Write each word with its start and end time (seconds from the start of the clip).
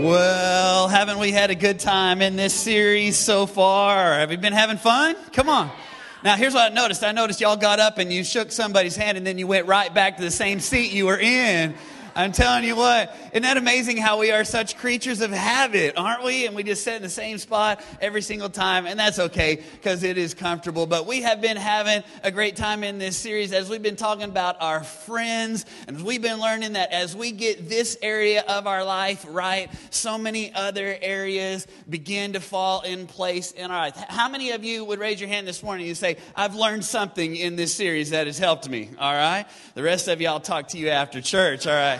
Well, 0.00 0.88
haven't 0.88 1.18
we 1.18 1.30
had 1.30 1.50
a 1.50 1.54
good 1.54 1.78
time 1.78 2.22
in 2.22 2.34
this 2.34 2.54
series 2.54 3.18
so 3.18 3.44
far? 3.44 4.14
Have 4.14 4.32
you 4.32 4.38
been 4.38 4.54
having 4.54 4.78
fun? 4.78 5.14
Come 5.34 5.50
on. 5.50 5.70
Now, 6.24 6.36
here's 6.36 6.54
what 6.54 6.72
I 6.72 6.74
noticed. 6.74 7.04
I 7.04 7.12
noticed 7.12 7.38
y'all 7.38 7.58
got 7.58 7.80
up 7.80 7.98
and 7.98 8.10
you 8.10 8.24
shook 8.24 8.50
somebody's 8.50 8.96
hand 8.96 9.18
and 9.18 9.26
then 9.26 9.36
you 9.36 9.46
went 9.46 9.66
right 9.66 9.92
back 9.92 10.16
to 10.16 10.22
the 10.22 10.30
same 10.30 10.58
seat 10.60 10.92
you 10.92 11.04
were 11.04 11.18
in. 11.18 11.74
I'm 12.14 12.32
telling 12.32 12.64
you 12.64 12.76
what, 12.76 13.16
isn't 13.32 13.42
that 13.42 13.56
amazing 13.56 13.96
how 13.96 14.18
we 14.18 14.32
are 14.32 14.44
such 14.44 14.76
creatures 14.76 15.20
of 15.20 15.30
habit, 15.30 15.94
aren't 15.96 16.24
we? 16.24 16.46
And 16.46 16.56
we 16.56 16.62
just 16.62 16.82
sit 16.82 16.94
in 16.96 17.02
the 17.02 17.08
same 17.08 17.38
spot 17.38 17.82
every 18.00 18.22
single 18.22 18.48
time, 18.48 18.86
and 18.86 18.98
that's 18.98 19.18
okay 19.18 19.62
because 19.72 20.02
it 20.02 20.18
is 20.18 20.34
comfortable. 20.34 20.86
But 20.86 21.06
we 21.06 21.22
have 21.22 21.40
been 21.40 21.56
having 21.56 22.02
a 22.22 22.30
great 22.30 22.56
time 22.56 22.82
in 22.82 22.98
this 22.98 23.16
series 23.16 23.52
as 23.52 23.68
we've 23.68 23.82
been 23.82 23.96
talking 23.96 24.24
about 24.24 24.60
our 24.60 24.82
friends, 24.82 25.66
and 25.86 26.02
we've 26.02 26.22
been 26.22 26.40
learning 26.40 26.72
that 26.72 26.92
as 26.92 27.14
we 27.14 27.30
get 27.32 27.68
this 27.68 27.96
area 28.02 28.42
of 28.48 28.66
our 28.66 28.84
life 28.84 29.24
right, 29.28 29.70
so 29.90 30.18
many 30.18 30.52
other 30.54 30.96
areas 31.00 31.66
begin 31.88 32.32
to 32.32 32.40
fall 32.40 32.82
in 32.82 33.06
place 33.06 33.52
in 33.52 33.70
our 33.70 33.80
life. 33.82 33.96
How 34.08 34.28
many 34.28 34.50
of 34.50 34.64
you 34.64 34.84
would 34.84 34.98
raise 34.98 35.20
your 35.20 35.28
hand 35.28 35.46
this 35.46 35.62
morning 35.62 35.88
and 35.88 35.96
say, 35.96 36.16
I've 36.34 36.54
learned 36.54 36.84
something 36.84 37.36
in 37.36 37.56
this 37.56 37.74
series 37.74 38.10
that 38.10 38.26
has 38.26 38.38
helped 38.38 38.68
me? 38.68 38.90
All 38.98 39.14
right? 39.14 39.46
The 39.74 39.82
rest 39.82 40.08
of 40.08 40.20
you, 40.20 40.28
I'll 40.28 40.40
talk 40.40 40.68
to 40.68 40.78
you 40.78 40.88
after 40.88 41.20
church. 41.20 41.66
All 41.66 41.74
right? 41.74 41.99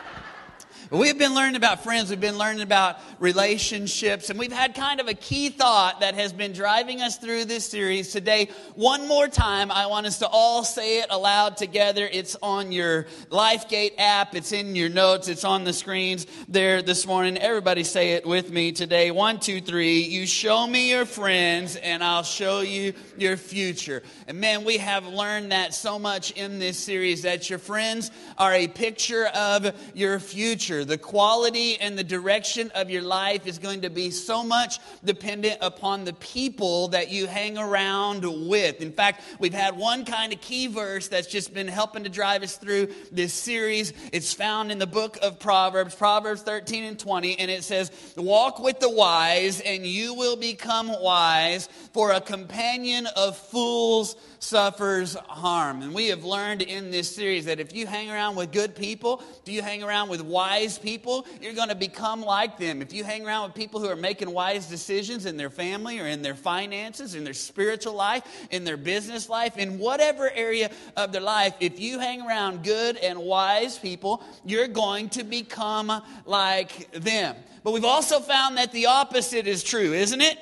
We've 0.91 1.17
been 1.17 1.33
learning 1.33 1.55
about 1.55 1.85
friends, 1.85 2.09
we've 2.09 2.19
been 2.19 2.37
learning 2.37 2.63
about 2.63 2.97
relationships, 3.17 4.29
and 4.29 4.37
we've 4.37 4.51
had 4.51 4.75
kind 4.75 4.99
of 4.99 5.07
a 5.07 5.13
key 5.13 5.47
thought 5.47 6.01
that 6.01 6.15
has 6.15 6.33
been 6.33 6.51
driving 6.51 6.99
us 6.99 7.15
through 7.15 7.45
this 7.45 7.65
series. 7.65 8.11
Today, 8.11 8.49
one 8.75 9.07
more 9.07 9.29
time, 9.29 9.71
I 9.71 9.85
want 9.85 10.05
us 10.05 10.19
to 10.19 10.27
all 10.27 10.65
say 10.65 10.99
it 10.99 11.05
aloud 11.09 11.55
together. 11.55 12.09
It's 12.11 12.35
on 12.41 12.73
your 12.73 13.05
LifeGate 13.29 13.93
app, 13.99 14.35
it's 14.35 14.51
in 14.51 14.75
your 14.75 14.89
notes, 14.89 15.29
it's 15.29 15.45
on 15.45 15.63
the 15.63 15.71
screens 15.71 16.27
there 16.49 16.81
this 16.81 17.07
morning. 17.07 17.37
Everybody 17.37 17.85
say 17.85 18.11
it 18.11 18.25
with 18.25 18.51
me 18.51 18.73
today. 18.73 19.11
One, 19.11 19.39
two, 19.39 19.61
three. 19.61 20.01
You 20.01 20.25
show 20.25 20.67
me 20.67 20.89
your 20.89 21.05
friends, 21.05 21.77
and 21.77 22.03
I'll 22.03 22.23
show 22.23 22.59
you 22.59 22.91
your 23.17 23.37
future. 23.37 24.03
And 24.27 24.41
man, 24.41 24.65
we 24.65 24.79
have 24.79 25.07
learned 25.07 25.53
that 25.53 25.73
so 25.73 25.97
much 25.97 26.31
in 26.31 26.59
this 26.59 26.77
series 26.77 27.21
that 27.21 27.49
your 27.49 27.59
friends 27.59 28.11
are 28.37 28.53
a 28.53 28.67
picture 28.67 29.27
of 29.27 29.73
your 29.93 30.19
future. 30.19 30.80
The 30.85 30.97
quality 30.97 31.79
and 31.79 31.97
the 31.97 32.03
direction 32.03 32.71
of 32.75 32.89
your 32.89 33.01
life 33.01 33.47
is 33.47 33.57
going 33.57 33.81
to 33.81 33.89
be 33.89 34.11
so 34.11 34.43
much 34.43 34.79
dependent 35.03 35.57
upon 35.61 36.05
the 36.05 36.13
people 36.13 36.89
that 36.89 37.09
you 37.09 37.27
hang 37.27 37.57
around 37.57 38.25
with. 38.49 38.81
In 38.81 38.91
fact, 38.91 39.23
we've 39.39 39.53
had 39.53 39.77
one 39.77 40.05
kind 40.05 40.33
of 40.33 40.41
key 40.41 40.67
verse 40.67 41.07
that's 41.07 41.27
just 41.27 41.53
been 41.53 41.67
helping 41.67 42.03
to 42.03 42.09
drive 42.09 42.43
us 42.43 42.57
through 42.57 42.89
this 43.11 43.33
series. 43.33 43.93
It's 44.11 44.33
found 44.33 44.71
in 44.71 44.79
the 44.79 44.87
book 44.87 45.17
of 45.21 45.39
Proverbs, 45.39 45.95
Proverbs 45.95 46.41
13 46.41 46.83
and 46.83 46.99
20, 46.99 47.39
and 47.39 47.51
it 47.51 47.63
says, 47.63 47.91
Walk 48.17 48.59
with 48.59 48.79
the 48.79 48.89
wise, 48.89 49.61
and 49.61 49.85
you 49.85 50.13
will 50.13 50.35
become 50.35 50.91
wise, 51.01 51.67
for 51.93 52.11
a 52.11 52.21
companion 52.21 53.07
of 53.15 53.37
fools 53.37 54.15
suffers 54.39 55.15
harm. 55.27 55.81
And 55.81 55.93
we 55.93 56.07
have 56.07 56.23
learned 56.23 56.61
in 56.61 56.91
this 56.91 57.13
series 57.15 57.45
that 57.45 57.59
if 57.59 57.75
you 57.75 57.85
hang 57.85 58.09
around 58.09 58.35
with 58.35 58.51
good 58.51 58.75
people, 58.75 59.21
do 59.45 59.51
you 59.51 59.61
hang 59.61 59.83
around 59.83 60.09
with 60.09 60.21
wise 60.21 60.70
people, 60.77 61.25
you're 61.41 61.53
going 61.53 61.69
to 61.69 61.75
become 61.75 62.21
like 62.21 62.57
them. 62.57 62.81
If 62.81 62.93
you 62.93 63.03
hang 63.03 63.25
around 63.25 63.47
with 63.47 63.55
people 63.55 63.79
who 63.79 63.87
are 63.87 63.95
making 63.95 64.31
wise 64.31 64.67
decisions 64.67 65.25
in 65.25 65.37
their 65.37 65.49
family 65.49 65.99
or 65.99 66.07
in 66.07 66.21
their 66.21 66.35
finances, 66.35 67.15
in 67.15 67.23
their 67.23 67.33
spiritual 67.33 67.93
life, 67.93 68.23
in 68.51 68.63
their 68.63 68.77
business 68.77 69.29
life, 69.29 69.57
in 69.57 69.79
whatever 69.79 70.29
area 70.31 70.71
of 70.95 71.11
their 71.11 71.21
life, 71.21 71.53
if 71.59 71.79
you 71.79 71.99
hang 71.99 72.21
around 72.21 72.63
good 72.63 72.97
and 72.97 73.19
wise 73.19 73.77
people, 73.77 74.23
you're 74.45 74.67
going 74.67 75.09
to 75.09 75.23
become 75.23 76.01
like 76.25 76.91
them. 76.91 77.35
But 77.63 77.73
we've 77.73 77.85
also 77.85 78.19
found 78.19 78.57
that 78.57 78.71
the 78.71 78.87
opposite 78.87 79.47
is 79.47 79.63
true, 79.63 79.93
isn't 79.93 80.21
it? 80.21 80.37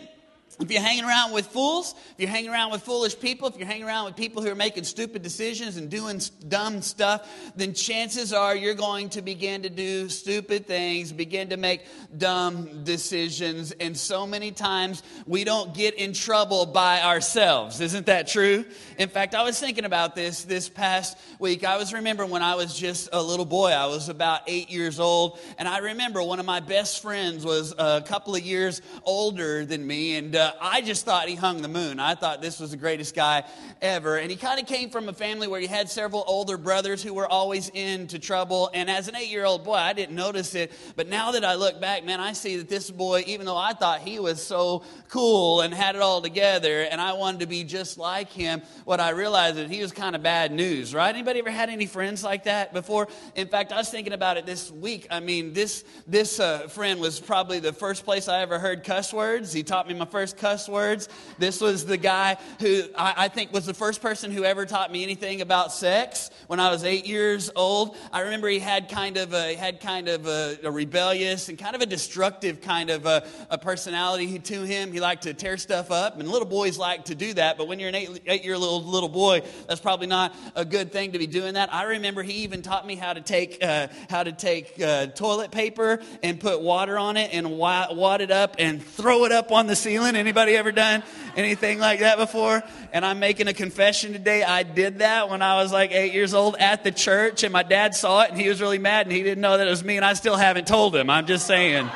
If 0.60 0.70
you're 0.70 0.82
hanging 0.82 1.06
around 1.06 1.32
with 1.32 1.48
fools, 1.48 1.96
if 1.98 2.20
you're 2.20 2.30
hanging 2.30 2.50
around 2.50 2.72
with 2.72 2.82
foolish 2.82 3.18
people, 3.18 3.48
if 3.48 3.58
you're 3.58 3.66
hanging 3.66 3.86
around 3.86 4.06
with 4.06 4.18
people 4.18 4.42
who 4.42 4.52
are 4.52 4.56
making 4.56 4.84
stupid 4.84 5.22
decisions 5.22 5.78
and 5.78 5.90
doing 5.90 6.20
dumb 6.50 6.82
stuff, 6.82 7.30
then 7.56 7.74
chances 7.74 8.34
are 8.34 8.54
you're 8.54 8.74
going 8.74 9.08
to 9.10 9.22
begin 9.22 9.62
to 9.62 9.70
do 9.70 10.10
stupid 10.10 10.68
things, 10.68 11.14
begin 11.14 11.50
to 11.50 11.58
make 11.58 11.86
dumb 12.18 12.84
decisions. 12.84 13.72
And 13.72 13.98
so 13.98 14.28
many 14.28 14.52
times 14.52 15.02
we 15.26 15.46
don't 15.46 15.74
get 15.74 15.94
in 15.94 16.12
trouble 16.12 16.66
by 16.66 17.04
ourselves. 17.04 17.80
Isn't 17.80 18.08
that 18.08 18.28
true? 18.28 18.66
In 18.98 19.08
fact, 19.08 19.36
I 19.36 19.44
was 19.44 19.58
thinking 19.58 19.86
about 19.86 20.14
this 20.14 20.44
this 20.44 20.68
past 20.68 21.18
week. 21.40 21.64
I 21.64 21.78
was 21.78 21.94
remembering 21.94 22.32
when 22.32 22.44
I 22.44 22.56
was 22.56 22.78
just 22.78 23.08
a 23.14 23.24
little 23.24 23.46
boy. 23.46 23.70
I 23.70 23.86
was 23.86 24.10
about 24.10 24.42
eight 24.48 24.70
years 24.70 25.00
old. 25.00 25.40
And 25.58 25.70
I 25.70 25.78
remember 25.78 26.22
one 26.22 26.42
of 26.42 26.46
my 26.46 26.60
best 26.60 27.02
friends 27.02 27.46
was 27.46 27.74
a 27.78 28.02
couple 28.06 28.36
of 28.36 28.42
years 28.42 28.82
older 29.06 29.64
than 29.64 29.88
me. 29.88 30.18
And 30.18 30.36
uh, 30.36 30.49
I 30.62 30.82
just 30.82 31.06
thought 31.06 31.28
he 31.28 31.36
hung 31.36 31.62
the 31.62 31.68
moon. 31.68 32.00
I 32.00 32.16
thought 32.16 32.42
this 32.42 32.60
was 32.60 32.72
the 32.72 32.78
greatest 32.78 33.16
guy 33.16 33.44
ever. 33.82 34.18
And 34.18 34.30
he 34.30 34.38
kind 34.38 34.60
of 34.60 34.68
came 34.68 34.90
from 34.90 35.10
a 35.10 35.14
family 35.14 35.48
where 35.48 35.60
he 35.60 35.68
had 35.68 35.90
several 35.90 36.24
older 36.28 36.58
brothers 36.58 37.02
who 37.04 37.14
were 37.14 37.28
always 37.28 37.70
into 37.70 38.20
trouble. 38.20 38.70
And 38.74 38.90
as 38.90 39.08
an 39.08 39.16
eight 39.16 39.30
year 39.30 39.46
old 39.46 39.64
boy, 39.64 39.76
I 39.76 39.94
didn't 39.94 40.16
notice 40.16 40.56
it. 40.56 40.72
But 40.96 41.08
now 41.08 41.32
that 41.32 41.44
I 41.46 41.56
look 41.56 41.80
back, 41.80 42.06
man, 42.06 42.20
I 42.20 42.34
see 42.34 42.58
that 42.58 42.70
this 42.70 42.90
boy, 42.90 43.24
even 43.28 43.46
though 43.46 43.58
I 43.58 43.74
thought 43.74 44.02
he 44.02 44.20
was 44.20 44.42
so 44.42 44.84
cool 45.08 45.62
and 45.62 45.74
had 45.74 45.96
it 45.96 46.02
all 46.02 46.22
together 46.22 46.82
and 46.84 47.00
I 47.00 47.14
wanted 47.14 47.42
to 47.42 47.48
be 47.48 47.64
just 47.64 47.98
like 47.98 48.32
him, 48.32 48.62
what 48.86 49.00
I 49.00 49.12
realized 49.12 49.58
is 49.58 49.70
he 49.70 49.82
was 49.82 49.92
kind 49.92 50.16
of 50.16 50.24
bad 50.24 50.52
news, 50.52 50.94
right? 50.94 51.14
Anybody 51.14 51.40
ever 51.40 51.52
had 51.52 51.70
any 51.70 51.86
friends 51.86 52.24
like 52.24 52.46
that 52.46 52.74
before? 52.74 53.08
In 53.36 53.48
fact, 53.48 53.72
I 53.72 53.78
was 53.78 53.90
thinking 53.90 54.14
about 54.14 54.38
it 54.38 54.46
this 54.46 54.72
week. 54.72 55.08
I 55.12 55.20
mean, 55.20 55.54
this, 55.54 55.84
this 56.08 56.40
uh, 56.40 56.68
friend 56.68 57.00
was 57.00 57.20
probably 57.20 57.60
the 57.60 57.74
first 57.74 58.06
place 58.06 58.28
I 58.28 58.42
ever 58.42 58.60
heard 58.60 58.84
cuss 58.84 59.14
words. 59.14 59.54
He 59.54 59.64
taught 59.64 59.88
me 59.88 59.94
my 59.94 60.06
first 60.06 60.38
cuss 60.40 60.68
words. 60.68 61.10
This 61.38 61.62
was 61.62 61.86
the 61.86 61.98
guy 61.98 62.38
who 62.60 62.84
I, 62.98 63.14
I, 63.18 63.28
think 63.28 63.54
was 63.54 63.66
the 63.66 63.74
first 63.74 64.02
person 64.02 64.32
who 64.32 64.44
ever 64.44 64.66
taught 64.66 64.92
me 64.92 65.04
anything 65.04 65.42
about 65.42 65.72
sex 65.72 66.32
when 66.48 66.60
I 66.60 66.72
was 66.72 66.84
eight 66.84 67.06
years 67.06 67.52
old. 67.56 67.96
I 68.12 68.22
remember 68.22 68.48
he 68.48 68.60
had 68.60 68.90
kind 68.90 69.18
of 69.18 69.34
a, 69.34 69.54
had 69.56 69.82
kind 69.82 70.08
of 70.08 70.26
a, 70.26 70.58
a 70.64 70.72
rebellious 70.72 71.50
and 71.50 71.58
kind 71.58 71.76
of 71.76 71.82
a 71.82 71.86
destructive 71.86 72.62
kind 72.62 72.90
of 72.90 73.06
a, 73.06 73.24
a, 73.50 73.58
personality 73.58 74.40
to 74.40 74.64
him. 74.64 74.92
He 74.92 75.00
liked 75.00 75.24
to 75.24 75.34
tear 75.34 75.58
stuff 75.58 75.92
up, 75.92 76.20
and 76.20 76.28
little 76.28 76.48
boys 76.48 76.78
like 76.78 77.06
to 77.06 77.16
do 77.16 77.34
that. 77.34 77.58
But 77.58 77.68
when 77.68 77.80
you're 77.80 77.90
an 77.90 77.96
eight, 77.96 78.22
eight 78.26 78.44
year 78.44 78.56
old 78.56 78.86
little 78.86 79.10
boy, 79.10 79.44
that's 79.68 79.82
probably 79.82 80.08
not 80.08 80.36
a 80.56 80.66
good 80.66 80.92
thing 80.92 81.12
to 81.12 81.20
be 81.20 81.28
doing 81.28 81.54
that. 81.54 81.74
I 81.74 81.84
remember 81.84 82.24
he 82.24 82.44
even 82.44 82.62
taught 82.62 82.88
me 82.88 82.96
how 82.96 83.14
to 83.14 83.22
take 83.22 83.64
uh, 83.64 83.88
how 84.10 84.24
to 84.24 84.32
take 84.32 84.82
uh, 84.82 85.08
toilet 85.08 85.52
paper 85.52 86.00
and 86.24 86.40
put 86.40 86.62
water 86.62 86.98
on 86.98 87.18
it 87.18 87.34
and 87.34 87.58
wad 87.58 88.22
it 88.22 88.32
up 88.32 88.56
and 88.58 88.82
throw 88.82 89.26
it 89.26 89.32
up 89.32 89.52
on 89.52 89.68
the 89.68 89.76
ceiling. 89.76 90.16
Anybody 90.16 90.29
Anybody 90.30 90.56
ever 90.58 90.72
done 90.72 91.02
anything 91.36 91.80
like 91.80 92.02
that 92.02 92.20
before? 92.20 92.62
And 92.94 93.04
I'm 93.04 93.18
making 93.18 93.48
a 93.48 93.54
confession 93.54 94.14
today. 94.14 94.44
I 94.44 94.62
did 94.62 95.00
that 95.00 95.28
when 95.28 95.42
I 95.42 95.56
was 95.56 95.72
like 95.72 95.92
eight 95.92 96.14
years 96.14 96.36
old 96.36 96.56
at 96.58 96.84
the 96.84 96.92
church, 96.92 97.42
and 97.42 97.52
my 97.52 97.64
dad 97.64 97.96
saw 97.96 98.22
it, 98.22 98.30
and 98.30 98.40
he 98.40 98.48
was 98.48 98.62
really 98.62 98.78
mad, 98.78 99.08
and 99.08 99.12
he 99.12 99.24
didn't 99.24 99.42
know 99.42 99.58
that 99.58 99.66
it 99.66 99.72
was 99.72 99.84
me, 99.84 99.96
and 99.96 100.06
I 100.06 100.14
still 100.14 100.36
haven't 100.36 100.68
told 100.68 100.96
him. 100.96 101.10
I'm 101.10 101.26
just 101.26 101.48
saying. 101.48 101.90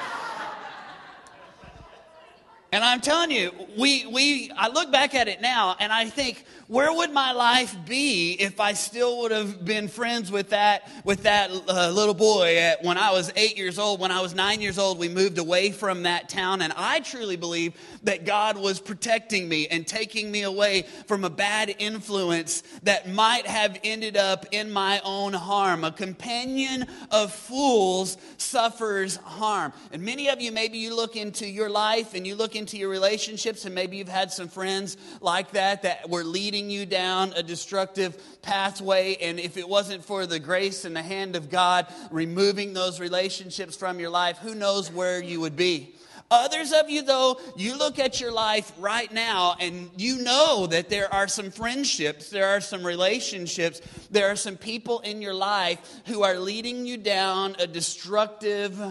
And 2.73 2.83
I'm 2.83 3.01
telling 3.01 3.29
you, 3.29 3.51
we, 3.77 4.07
we, 4.07 4.49
I 4.57 4.67
look 4.67 4.91
back 4.91 5.13
at 5.13 5.27
it 5.27 5.41
now 5.41 5.75
and 5.79 5.93
I 5.93 6.05
think, 6.05 6.43
where 6.67 6.91
would 6.91 7.11
my 7.11 7.31
life 7.31 7.75
be 7.85 8.33
if 8.33 8.59
I 8.59 8.73
still 8.73 9.19
would 9.19 9.31
have 9.31 9.63
been 9.63 9.87
friends 9.87 10.31
with 10.31 10.49
that, 10.49 10.89
with 11.03 11.21
that 11.21 11.51
uh, 11.51 11.91
little 11.91 12.15
boy 12.15 12.57
at, 12.57 12.83
when 12.83 12.97
I 12.97 13.11
was 13.11 13.31
eight 13.35 13.57
years 13.57 13.77
old? 13.77 13.99
When 13.99 14.09
I 14.09 14.21
was 14.21 14.33
nine 14.33 14.59
years 14.59 14.79
old, 14.79 14.97
we 14.97 15.07
moved 15.07 15.37
away 15.37 15.69
from 15.69 16.01
that 16.03 16.29
town. 16.29 16.63
And 16.63 16.73
I 16.75 17.01
truly 17.01 17.35
believe 17.35 17.75
that 18.03 18.25
God 18.25 18.57
was 18.57 18.79
protecting 18.79 19.47
me 19.47 19.67
and 19.67 19.85
taking 19.85 20.31
me 20.31 20.41
away 20.41 20.87
from 21.05 21.25
a 21.25 21.29
bad 21.29 21.75
influence 21.77 22.63
that 22.81 23.07
might 23.07 23.45
have 23.45 23.77
ended 23.83 24.17
up 24.17 24.47
in 24.51 24.71
my 24.71 24.99
own 25.05 25.33
harm. 25.33 25.83
A 25.83 25.91
companion 25.91 26.87
of 27.11 27.31
fools 27.31 28.17
suffers 28.37 29.17
harm. 29.17 29.73
And 29.91 30.01
many 30.01 30.27
of 30.29 30.41
you, 30.41 30.51
maybe 30.51 30.79
you 30.79 30.95
look 30.95 31.15
into 31.15 31.47
your 31.47 31.69
life 31.69 32.15
and 32.15 32.25
you 32.25 32.33
look 32.33 32.55
into 32.55 32.62
into 32.63 32.77
your 32.77 32.87
relationships, 32.87 33.65
and 33.65 33.75
maybe 33.75 33.97
you've 33.97 34.07
had 34.07 34.31
some 34.31 34.47
friends 34.47 34.95
like 35.19 35.51
that 35.51 35.81
that 35.81 36.09
were 36.09 36.23
leading 36.23 36.69
you 36.69 36.85
down 36.85 37.33
a 37.35 37.43
destructive 37.43 38.17
pathway. 38.41 39.17
And 39.19 39.37
if 39.37 39.57
it 39.57 39.67
wasn't 39.67 40.05
for 40.05 40.25
the 40.25 40.39
grace 40.39 40.85
and 40.85 40.95
the 40.95 41.01
hand 41.01 41.35
of 41.35 41.49
God 41.49 41.87
removing 42.09 42.71
those 42.71 43.01
relationships 43.01 43.75
from 43.75 43.99
your 43.99 44.09
life, 44.09 44.37
who 44.37 44.55
knows 44.55 44.89
where 44.89 45.21
you 45.21 45.41
would 45.41 45.57
be? 45.57 45.93
Others 46.31 46.71
of 46.71 46.89
you, 46.89 47.01
though, 47.01 47.37
you 47.57 47.77
look 47.77 47.99
at 47.99 48.21
your 48.21 48.31
life 48.31 48.71
right 48.79 49.11
now 49.11 49.57
and 49.59 49.89
you 49.97 50.23
know 50.23 50.65
that 50.67 50.87
there 50.87 51.13
are 51.13 51.27
some 51.27 51.51
friendships, 51.51 52.29
there 52.29 52.47
are 52.47 52.61
some 52.61 52.85
relationships, 52.85 53.81
there 54.09 54.29
are 54.31 54.37
some 54.37 54.55
people 54.55 55.01
in 55.01 55.21
your 55.21 55.33
life 55.33 55.79
who 56.05 56.23
are 56.23 56.39
leading 56.39 56.85
you 56.85 56.95
down 56.95 57.57
a 57.59 57.67
destructive 57.67 58.81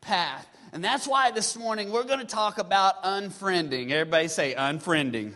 path. 0.00 0.46
And 0.72 0.82
that's 0.84 1.06
why 1.06 1.30
this 1.30 1.56
morning 1.56 1.90
we're 1.90 2.04
going 2.04 2.18
to 2.18 2.26
talk 2.26 2.58
about 2.58 3.02
unfriending. 3.02 3.90
Everybody 3.90 4.28
say 4.28 4.54
unfriending. 4.54 5.32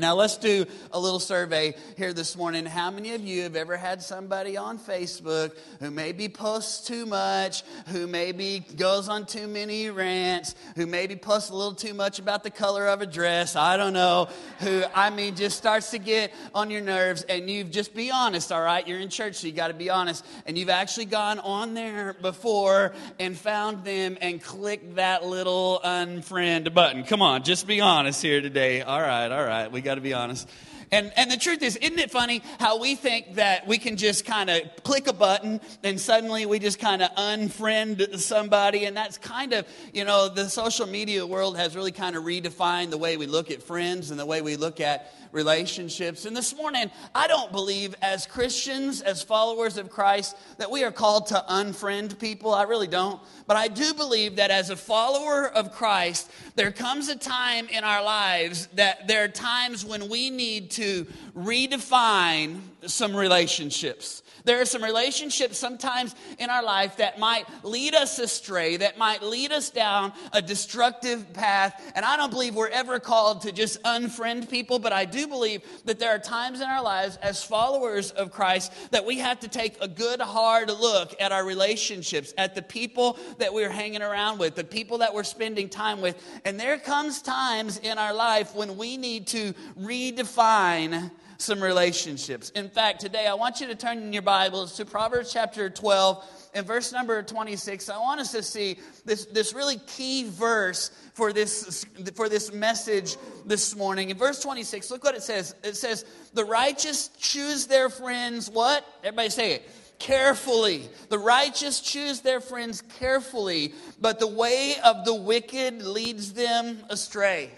Now, 0.00 0.14
let's 0.14 0.38
do 0.38 0.64
a 0.92 0.98
little 0.98 1.20
survey 1.20 1.74
here 1.98 2.14
this 2.14 2.34
morning. 2.34 2.64
How 2.64 2.90
many 2.90 3.12
of 3.12 3.20
you 3.22 3.42
have 3.42 3.54
ever 3.54 3.76
had 3.76 4.00
somebody 4.00 4.56
on 4.56 4.78
Facebook 4.78 5.52
who 5.78 5.90
maybe 5.90 6.30
posts 6.30 6.86
too 6.86 7.04
much, 7.04 7.62
who 7.88 8.06
maybe 8.06 8.64
goes 8.76 9.10
on 9.10 9.26
too 9.26 9.46
many 9.46 9.90
rants, 9.90 10.54
who 10.74 10.86
maybe 10.86 11.16
posts 11.16 11.50
a 11.50 11.54
little 11.54 11.74
too 11.74 11.92
much 11.92 12.18
about 12.18 12.42
the 12.44 12.50
color 12.50 12.86
of 12.86 13.02
a 13.02 13.06
dress? 13.06 13.56
I 13.56 13.76
don't 13.76 13.92
know. 13.92 14.28
Who, 14.60 14.82
I 14.94 15.10
mean, 15.10 15.36
just 15.36 15.58
starts 15.58 15.90
to 15.90 15.98
get 15.98 16.32
on 16.54 16.70
your 16.70 16.80
nerves, 16.80 17.22
and 17.22 17.50
you've 17.50 17.70
just 17.70 17.94
be 17.94 18.10
honest, 18.10 18.50
all 18.50 18.62
right? 18.62 18.88
You're 18.88 19.00
in 19.00 19.10
church, 19.10 19.36
so 19.36 19.48
you 19.48 19.52
got 19.52 19.68
to 19.68 19.74
be 19.74 19.90
honest. 19.90 20.24
And 20.46 20.56
you've 20.56 20.70
actually 20.70 21.06
gone 21.06 21.38
on 21.40 21.74
there 21.74 22.14
before 22.14 22.94
and 23.18 23.36
found 23.36 23.84
them 23.84 24.16
and 24.22 24.42
clicked 24.42 24.96
that 24.96 25.26
little 25.26 25.78
unfriend 25.84 26.72
button. 26.72 27.04
Come 27.04 27.20
on, 27.20 27.42
just 27.42 27.66
be 27.66 27.82
honest 27.82 28.22
here 28.22 28.40
today. 28.40 28.80
All 28.80 29.00
right, 29.00 29.30
all 29.30 29.44
right. 29.44 29.70
We 29.70 29.82
got 29.82 29.89
got 29.90 29.96
to 29.96 30.00
be 30.00 30.14
honest. 30.14 30.48
And, 30.92 31.12
and 31.16 31.30
the 31.30 31.36
truth 31.36 31.62
is, 31.62 31.76
isn't 31.76 31.98
it 31.98 32.10
funny 32.10 32.42
how 32.58 32.78
we 32.80 32.94
think 32.94 33.34
that 33.34 33.66
we 33.66 33.76
can 33.78 33.96
just 33.96 34.24
kind 34.24 34.48
of 34.50 34.62
click 34.84 35.08
a 35.08 35.12
button 35.12 35.60
and 35.82 36.00
suddenly 36.00 36.46
we 36.46 36.58
just 36.58 36.78
kind 36.78 37.02
of 37.02 37.10
unfriend 37.16 38.18
somebody? 38.18 38.84
And 38.84 38.96
that's 38.96 39.18
kind 39.18 39.52
of, 39.52 39.66
you 39.92 40.04
know, 40.04 40.28
the 40.28 40.48
social 40.48 40.86
media 40.86 41.26
world 41.26 41.56
has 41.56 41.74
really 41.74 41.92
kind 41.92 42.16
of 42.16 42.22
redefined 42.22 42.90
the 42.90 42.98
way 42.98 43.16
we 43.16 43.26
look 43.26 43.50
at 43.50 43.62
friends 43.62 44.12
and 44.12 44.18
the 44.18 44.26
way 44.26 44.42
we 44.42 44.56
look 44.56 44.80
at 44.80 45.12
relationships. 45.32 46.24
And 46.24 46.36
this 46.36 46.56
morning, 46.56 46.90
I 47.14 47.26
don't 47.26 47.52
believe 47.52 47.94
as 48.02 48.26
Christians, 48.26 49.00
as 49.00 49.22
followers 49.22 49.76
of 49.76 49.90
Christ, 49.90 50.36
that 50.58 50.70
we 50.70 50.84
are 50.84 50.90
called 50.90 51.26
to 51.28 51.44
unfriend 51.48 52.18
people. 52.18 52.52
I 52.52 52.64
really 52.64 52.86
don't. 52.86 53.20
But 53.46 53.56
I 53.56 53.68
do 53.68 53.94
believe 53.94 54.36
that 54.36 54.50
as 54.50 54.70
a 54.70 54.76
follower 54.76 55.48
of 55.48 55.72
Christ, 55.72 56.30
there 56.56 56.70
comes 56.70 57.08
a 57.08 57.16
time 57.16 57.68
in 57.68 57.84
our 57.84 58.02
lives 58.02 58.66
that 58.74 59.08
there 59.08 59.24
are 59.24 59.28
times 59.28 59.84
when 59.84 60.08
we 60.08 60.30
need 60.30 60.70
to 60.72 61.06
redefine 61.36 62.60
some 62.86 63.14
relationships. 63.14 64.22
There 64.44 64.60
are 64.60 64.64
some 64.64 64.82
relationships 64.82 65.58
sometimes 65.58 66.14
in 66.38 66.50
our 66.50 66.62
life 66.62 66.96
that 66.96 67.18
might 67.18 67.46
lead 67.64 67.94
us 67.94 68.18
astray, 68.18 68.76
that 68.78 68.98
might 68.98 69.22
lead 69.22 69.52
us 69.52 69.70
down 69.70 70.12
a 70.32 70.42
destructive 70.42 71.32
path. 71.32 71.92
And 71.94 72.04
I 72.04 72.16
don't 72.16 72.30
believe 72.30 72.54
we're 72.54 72.68
ever 72.68 72.98
called 72.98 73.42
to 73.42 73.52
just 73.52 73.82
unfriend 73.82 74.48
people, 74.50 74.78
but 74.78 74.92
I 74.92 75.04
do 75.04 75.26
believe 75.26 75.62
that 75.84 75.98
there 75.98 76.10
are 76.10 76.18
times 76.18 76.60
in 76.60 76.68
our 76.68 76.82
lives 76.82 77.16
as 77.18 77.42
followers 77.42 78.10
of 78.12 78.30
Christ 78.30 78.72
that 78.90 79.04
we 79.04 79.18
have 79.18 79.40
to 79.40 79.48
take 79.48 79.76
a 79.80 79.88
good, 79.88 80.20
hard 80.20 80.68
look 80.68 81.14
at 81.20 81.32
our 81.32 81.44
relationships, 81.44 82.32
at 82.38 82.54
the 82.54 82.62
people 82.62 83.18
that 83.38 83.52
we're 83.52 83.70
hanging 83.70 84.02
around 84.02 84.38
with, 84.38 84.54
the 84.54 84.64
people 84.64 84.98
that 84.98 85.14
we're 85.14 85.24
spending 85.24 85.68
time 85.68 86.00
with. 86.00 86.16
And 86.44 86.58
there 86.58 86.78
comes 86.78 87.22
times 87.22 87.78
in 87.78 87.98
our 87.98 88.14
life 88.14 88.54
when 88.54 88.76
we 88.76 88.96
need 88.96 89.26
to 89.28 89.52
redefine 89.78 91.10
some 91.40 91.62
relationships. 91.62 92.50
In 92.50 92.68
fact, 92.68 93.00
today 93.00 93.26
I 93.26 93.34
want 93.34 93.60
you 93.60 93.66
to 93.68 93.74
turn 93.74 93.98
in 93.98 94.12
your 94.12 94.22
Bibles 94.22 94.76
to 94.76 94.84
Proverbs 94.84 95.32
chapter 95.32 95.70
12 95.70 96.50
and 96.54 96.66
verse 96.66 96.92
number 96.92 97.22
26. 97.22 97.88
I 97.88 97.98
want 97.98 98.20
us 98.20 98.32
to 98.32 98.42
see 98.42 98.78
this, 99.04 99.26
this 99.26 99.54
really 99.54 99.78
key 99.86 100.28
verse 100.28 100.90
for 101.14 101.32
this, 101.32 101.86
for 102.14 102.28
this 102.28 102.52
message 102.52 103.16
this 103.46 103.74
morning. 103.76 104.10
In 104.10 104.16
verse 104.16 104.40
26, 104.40 104.90
look 104.90 105.04
what 105.04 105.14
it 105.14 105.22
says. 105.22 105.54
It 105.64 105.76
says, 105.76 106.04
The 106.34 106.44
righteous 106.44 107.08
choose 107.18 107.66
their 107.66 107.88
friends, 107.88 108.50
what? 108.50 108.84
Everybody 109.02 109.30
say 109.30 109.52
it 109.54 109.70
carefully. 109.98 110.88
The 111.10 111.18
righteous 111.18 111.80
choose 111.80 112.20
their 112.20 112.40
friends 112.40 112.82
carefully, 112.98 113.74
but 114.00 114.18
the 114.18 114.26
way 114.26 114.76
of 114.82 115.04
the 115.04 115.14
wicked 115.14 115.82
leads 115.82 116.32
them 116.32 116.78
astray. 116.88 117.50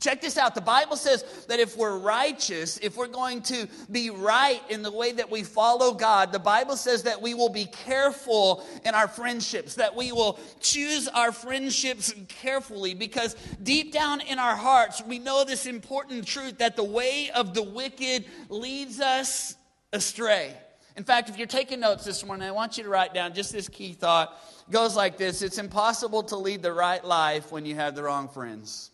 Check 0.00 0.20
this 0.20 0.38
out. 0.38 0.54
The 0.54 0.60
Bible 0.60 0.96
says 0.96 1.24
that 1.48 1.58
if 1.58 1.76
we're 1.76 1.98
righteous, 1.98 2.78
if 2.78 2.96
we're 2.96 3.08
going 3.08 3.42
to 3.42 3.66
be 3.90 4.10
right 4.10 4.62
in 4.70 4.82
the 4.82 4.92
way 4.92 5.12
that 5.12 5.28
we 5.28 5.42
follow 5.42 5.92
God, 5.92 6.32
the 6.32 6.38
Bible 6.38 6.76
says 6.76 7.02
that 7.02 7.20
we 7.20 7.34
will 7.34 7.48
be 7.48 7.66
careful 7.66 8.64
in 8.84 8.94
our 8.94 9.08
friendships, 9.08 9.74
that 9.74 9.96
we 9.96 10.12
will 10.12 10.38
choose 10.60 11.08
our 11.08 11.32
friendships 11.32 12.14
carefully 12.28 12.94
because 12.94 13.34
deep 13.62 13.92
down 13.92 14.20
in 14.20 14.38
our 14.38 14.54
hearts, 14.54 15.02
we 15.02 15.18
know 15.18 15.44
this 15.44 15.66
important 15.66 16.26
truth 16.26 16.58
that 16.58 16.76
the 16.76 16.84
way 16.84 17.30
of 17.34 17.52
the 17.54 17.62
wicked 17.62 18.24
leads 18.48 19.00
us 19.00 19.56
astray. 19.92 20.54
In 20.96 21.04
fact, 21.04 21.28
if 21.28 21.38
you're 21.38 21.46
taking 21.46 21.80
notes 21.80 22.04
this 22.04 22.24
morning, 22.24 22.46
I 22.46 22.52
want 22.52 22.76
you 22.76 22.84
to 22.84 22.90
write 22.90 23.14
down 23.14 23.34
just 23.34 23.52
this 23.52 23.68
key 23.68 23.92
thought. 23.92 24.36
It 24.68 24.72
goes 24.72 24.94
like 24.94 25.16
this 25.16 25.42
It's 25.42 25.58
impossible 25.58 26.22
to 26.24 26.36
lead 26.36 26.62
the 26.62 26.72
right 26.72 27.04
life 27.04 27.50
when 27.50 27.64
you 27.64 27.74
have 27.74 27.94
the 27.96 28.02
wrong 28.04 28.28
friends. 28.28 28.90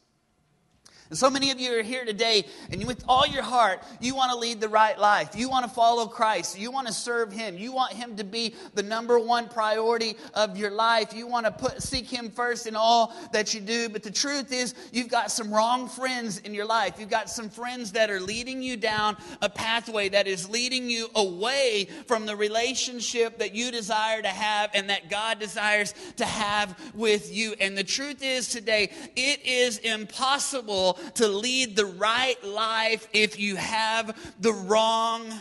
So 1.15 1.31
many 1.31 1.53
of 1.53 1.61
you 1.61 1.79
are 1.79 1.83
here 1.83 2.05
today, 2.05 2.45
and 2.73 2.85
with 2.87 3.05
all 3.07 3.25
your 3.25 3.45
heart, 3.45 3.85
you 4.01 4.17
want 4.17 4.33
to 4.33 4.37
lead 4.37 4.61
the 4.61 4.69
right 4.69 4.99
life. 4.99 5.37
You 5.37 5.49
want 5.49 5.65
to 5.65 5.71
follow 5.71 6.07
Christ. 6.07 6.59
You 6.59 6.73
want 6.73 6.89
to 6.89 6.93
serve 6.93 7.33
Him. 7.33 7.57
You 7.57 7.73
want 7.73 7.93
Him 7.93 8.17
to 8.17 8.25
be 8.25 8.55
the 8.75 8.83
number 8.83 9.19
one 9.21 9.49
priority 9.49 10.17
of 10.35 10.57
your 10.57 10.73
life. 10.73 11.15
You 11.15 11.29
want 11.29 11.47
to 11.47 11.53
put, 11.53 11.81
seek 11.83 12.11
Him 12.11 12.31
first 12.31 12.67
in 12.67 12.75
all 12.75 13.15
that 13.33 13.55
you 13.55 13.61
do. 13.61 13.89
But 13.89 14.03
the 14.03 14.11
truth 14.11 14.53
is, 14.53 14.75
you've 14.93 15.09
got 15.09 15.31
some 15.31 15.55
wrong 15.55 15.89
friends 15.89 16.39
in 16.39 16.53
your 16.53 16.67
life. 16.67 16.95
You've 16.99 17.11
got 17.11 17.31
some 17.31 17.49
friends 17.49 17.93
that 17.93 18.11
are 18.11 18.21
leading 18.21 18.61
you 18.61 18.77
down 18.77 19.17
a 19.41 19.49
pathway 19.49 20.09
that 20.09 20.27
is 20.27 20.49
leading 20.49 20.91
you 20.91 21.09
away 21.15 21.87
from 22.07 22.27
the 22.27 22.35
relationship 22.35 23.39
that 23.39 23.55
you 23.55 23.71
desire 23.71 24.21
to 24.21 24.29
have 24.29 24.71
and 24.75 24.91
that 24.91 25.09
God 25.09 25.39
desires 25.39 25.95
to 26.17 26.25
have 26.25 26.77
with 26.93 27.33
you. 27.33 27.55
And 27.61 27.79
the 27.79 27.85
truth 27.85 28.23
is 28.23 28.49
today, 28.49 28.91
it 29.15 29.47
is 29.47 29.79
impossible 29.79 30.99
to 31.15 31.29
lead 31.29 31.77
the 31.77 31.87
right 31.87 32.43
life 32.45 33.09
if 33.13 33.39
you 33.39 33.57
have 33.57 34.17
the 34.41 34.53
wrong 34.53 35.33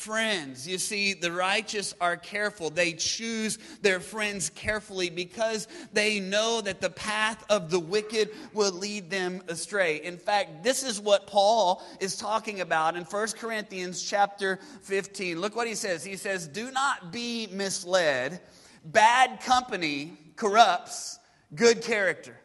friends. 0.00 0.66
You 0.66 0.78
see, 0.78 1.12
the 1.12 1.30
righteous 1.30 1.94
are 2.00 2.16
careful. 2.16 2.70
They 2.70 2.92
choose 2.92 3.58
their 3.82 4.00
friends 4.00 4.50
carefully 4.50 5.10
because 5.10 5.68
they 5.92 6.20
know 6.20 6.60
that 6.62 6.80
the 6.80 6.90
path 6.90 7.44
of 7.50 7.70
the 7.70 7.78
wicked 7.78 8.30
will 8.54 8.72
lead 8.72 9.10
them 9.10 9.42
astray. 9.48 9.96
In 10.02 10.16
fact, 10.16 10.62
this 10.62 10.82
is 10.82 11.00
what 11.00 11.26
Paul 11.26 11.82
is 12.00 12.16
talking 12.16 12.60
about 12.60 12.96
in 12.96 13.04
1 13.04 13.28
Corinthians 13.38 14.02
chapter 14.02 14.58
15. 14.82 15.40
Look 15.40 15.54
what 15.54 15.68
he 15.68 15.74
says. 15.74 16.02
He 16.04 16.16
says, 16.16 16.48
Do 16.48 16.70
not 16.70 17.12
be 17.12 17.48
misled. 17.52 18.40
Bad 18.84 19.40
company 19.40 20.16
corrupts 20.36 21.18
good 21.54 21.82
character. 21.82 22.36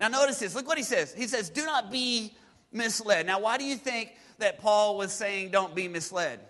Now, 0.00 0.08
notice 0.08 0.38
this. 0.38 0.54
Look 0.54 0.66
what 0.66 0.78
he 0.78 0.84
says. 0.84 1.14
He 1.14 1.26
says, 1.26 1.50
Do 1.50 1.64
not 1.64 1.90
be 1.90 2.34
misled. 2.72 3.26
Now, 3.26 3.40
why 3.40 3.58
do 3.58 3.64
you 3.64 3.76
think 3.76 4.14
that 4.38 4.60
Paul 4.60 4.96
was 4.96 5.12
saying 5.12 5.50
don't 5.50 5.74
be 5.74 5.88
misled? 5.88 6.40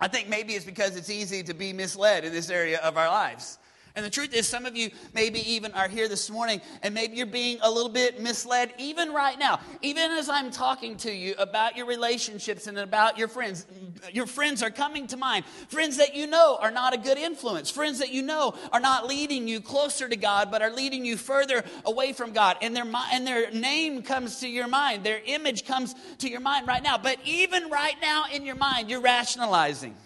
I 0.00 0.08
think 0.08 0.28
maybe 0.28 0.54
it's 0.54 0.64
because 0.64 0.96
it's 0.96 1.10
easy 1.10 1.42
to 1.42 1.54
be 1.54 1.72
misled 1.72 2.24
in 2.24 2.32
this 2.32 2.48
area 2.48 2.78
of 2.78 2.96
our 2.96 3.08
lives. 3.08 3.58
And 3.96 4.04
the 4.04 4.10
truth 4.10 4.32
is, 4.34 4.46
some 4.46 4.66
of 4.66 4.76
you 4.76 4.90
maybe 5.14 5.40
even 5.52 5.72
are 5.72 5.88
here 5.88 6.08
this 6.08 6.30
morning 6.30 6.60
and 6.82 6.94
maybe 6.94 7.16
you're 7.16 7.26
being 7.26 7.58
a 7.62 7.70
little 7.70 7.90
bit 7.90 8.20
misled 8.20 8.72
even 8.78 9.12
right 9.12 9.38
now. 9.38 9.60
Even 9.82 10.12
as 10.12 10.28
I'm 10.28 10.50
talking 10.50 10.96
to 10.98 11.12
you 11.12 11.34
about 11.38 11.76
your 11.76 11.86
relationships 11.86 12.66
and 12.66 12.78
about 12.78 13.18
your 13.18 13.28
friends, 13.28 13.66
your 14.12 14.26
friends 14.26 14.62
are 14.62 14.70
coming 14.70 15.06
to 15.08 15.16
mind. 15.16 15.44
Friends 15.68 15.96
that 15.96 16.14
you 16.14 16.26
know 16.26 16.58
are 16.60 16.70
not 16.70 16.94
a 16.94 16.98
good 16.98 17.18
influence. 17.18 17.70
Friends 17.70 17.98
that 17.98 18.12
you 18.12 18.22
know 18.22 18.54
are 18.72 18.80
not 18.80 19.06
leading 19.06 19.48
you 19.48 19.60
closer 19.60 20.08
to 20.08 20.16
God, 20.16 20.50
but 20.50 20.62
are 20.62 20.70
leading 20.70 21.04
you 21.04 21.16
further 21.16 21.64
away 21.84 22.12
from 22.12 22.32
God. 22.32 22.58
And 22.62 22.76
their, 22.76 22.86
and 23.12 23.26
their 23.26 23.50
name 23.50 24.02
comes 24.02 24.40
to 24.40 24.48
your 24.48 24.68
mind, 24.68 25.04
their 25.04 25.20
image 25.24 25.66
comes 25.66 25.94
to 26.18 26.28
your 26.28 26.40
mind 26.40 26.68
right 26.68 26.82
now. 26.82 26.96
But 26.96 27.18
even 27.24 27.70
right 27.70 27.96
now 28.00 28.24
in 28.32 28.44
your 28.44 28.56
mind, 28.56 28.88
you're 28.88 29.00
rationalizing. 29.00 29.96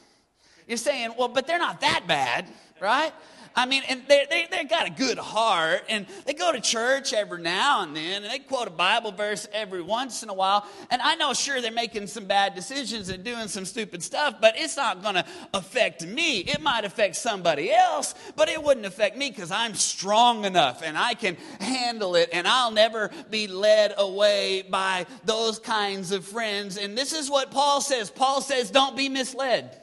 You're 0.67 0.79
saying, 0.79 1.15
well, 1.19 1.29
but 1.29 1.47
they're 1.47 1.59
not 1.59 1.83
that 1.83 2.07
bad, 2.07 2.49
right? 2.81 3.13
I 3.57 3.67
mean, 3.67 3.83
and 3.89 4.03
they, 4.09 4.27
they, 4.29 4.47
they 4.51 4.65
got 4.65 4.87
a 4.87 4.91
good 4.91 5.17
heart, 5.17 5.85
and 5.89 6.07
they 6.27 6.35
go 6.35 6.51
to 6.51 6.61
church 6.61 7.13
every 7.13 7.41
now 7.41 7.83
and 7.83 7.95
then, 7.95 8.25
and 8.25 8.33
they 8.33 8.41
quote 8.41 8.67
a 8.67 8.71
Bible 8.71 9.13
verse 9.13 9.47
every 9.53 9.81
once 9.81 10.25
in 10.25 10.29
a 10.29 10.35
while. 10.35 10.67
And 10.91 11.01
I 11.01 11.15
know, 11.15 11.33
sure, 11.35 11.61
they're 11.61 11.71
making 11.71 12.09
some 12.09 12.25
bad 12.25 12.57
decisions 12.57 13.11
and 13.11 13.23
doing 13.23 13.47
some 13.47 13.65
stupid 13.65 14.03
stuff, 14.03 14.37
but 14.41 14.55
it's 14.57 14.77
not 14.77 15.03
going 15.03 15.15
to 15.15 15.25
affect 15.53 16.05
me. 16.05 16.41
It 16.41 16.61
might 16.61 16.85
affect 16.85 17.15
somebody 17.15 17.73
else, 17.73 18.15
but 18.35 18.49
it 18.49 18.61
wouldn't 18.61 18.87
affect 18.87 19.17
me 19.17 19.31
because 19.31 19.53
I'm 19.53 19.75
strong 19.75 20.45
enough 20.45 20.83
and 20.83 20.99
I 20.99 21.15
can 21.15 21.37
handle 21.61 22.17
it, 22.17 22.31
and 22.33 22.49
I'll 22.49 22.73
never 22.73 23.11
be 23.31 23.47
led 23.47 23.95
away 23.97 24.63
by 24.63 25.07
those 25.25 25.61
kinds 25.61 26.11
of 26.11 26.25
friends. 26.25 26.77
And 26.77 26.99
this 26.99 27.13
is 27.13 27.31
what 27.31 27.53
Paul 27.53 27.81
says 27.81 28.11
Paul 28.11 28.41
says, 28.41 28.73
don't 28.73 28.97
be 28.97 29.09
misled. 29.09 29.81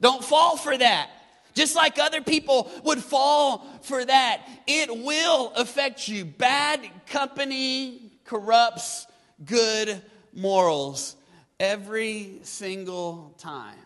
Don't 0.00 0.24
fall 0.24 0.56
for 0.56 0.76
that. 0.76 1.10
Just 1.54 1.76
like 1.76 1.98
other 1.98 2.22
people 2.22 2.70
would 2.84 2.98
fall 2.98 3.66
for 3.82 4.04
that, 4.04 4.48
it 4.66 4.88
will 5.04 5.52
affect 5.54 6.08
you. 6.08 6.24
Bad 6.24 6.80
company 7.06 8.12
corrupts 8.24 9.06
good 9.44 10.00
morals 10.32 11.16
every 11.60 12.38
single 12.42 13.34
time. 13.38 13.76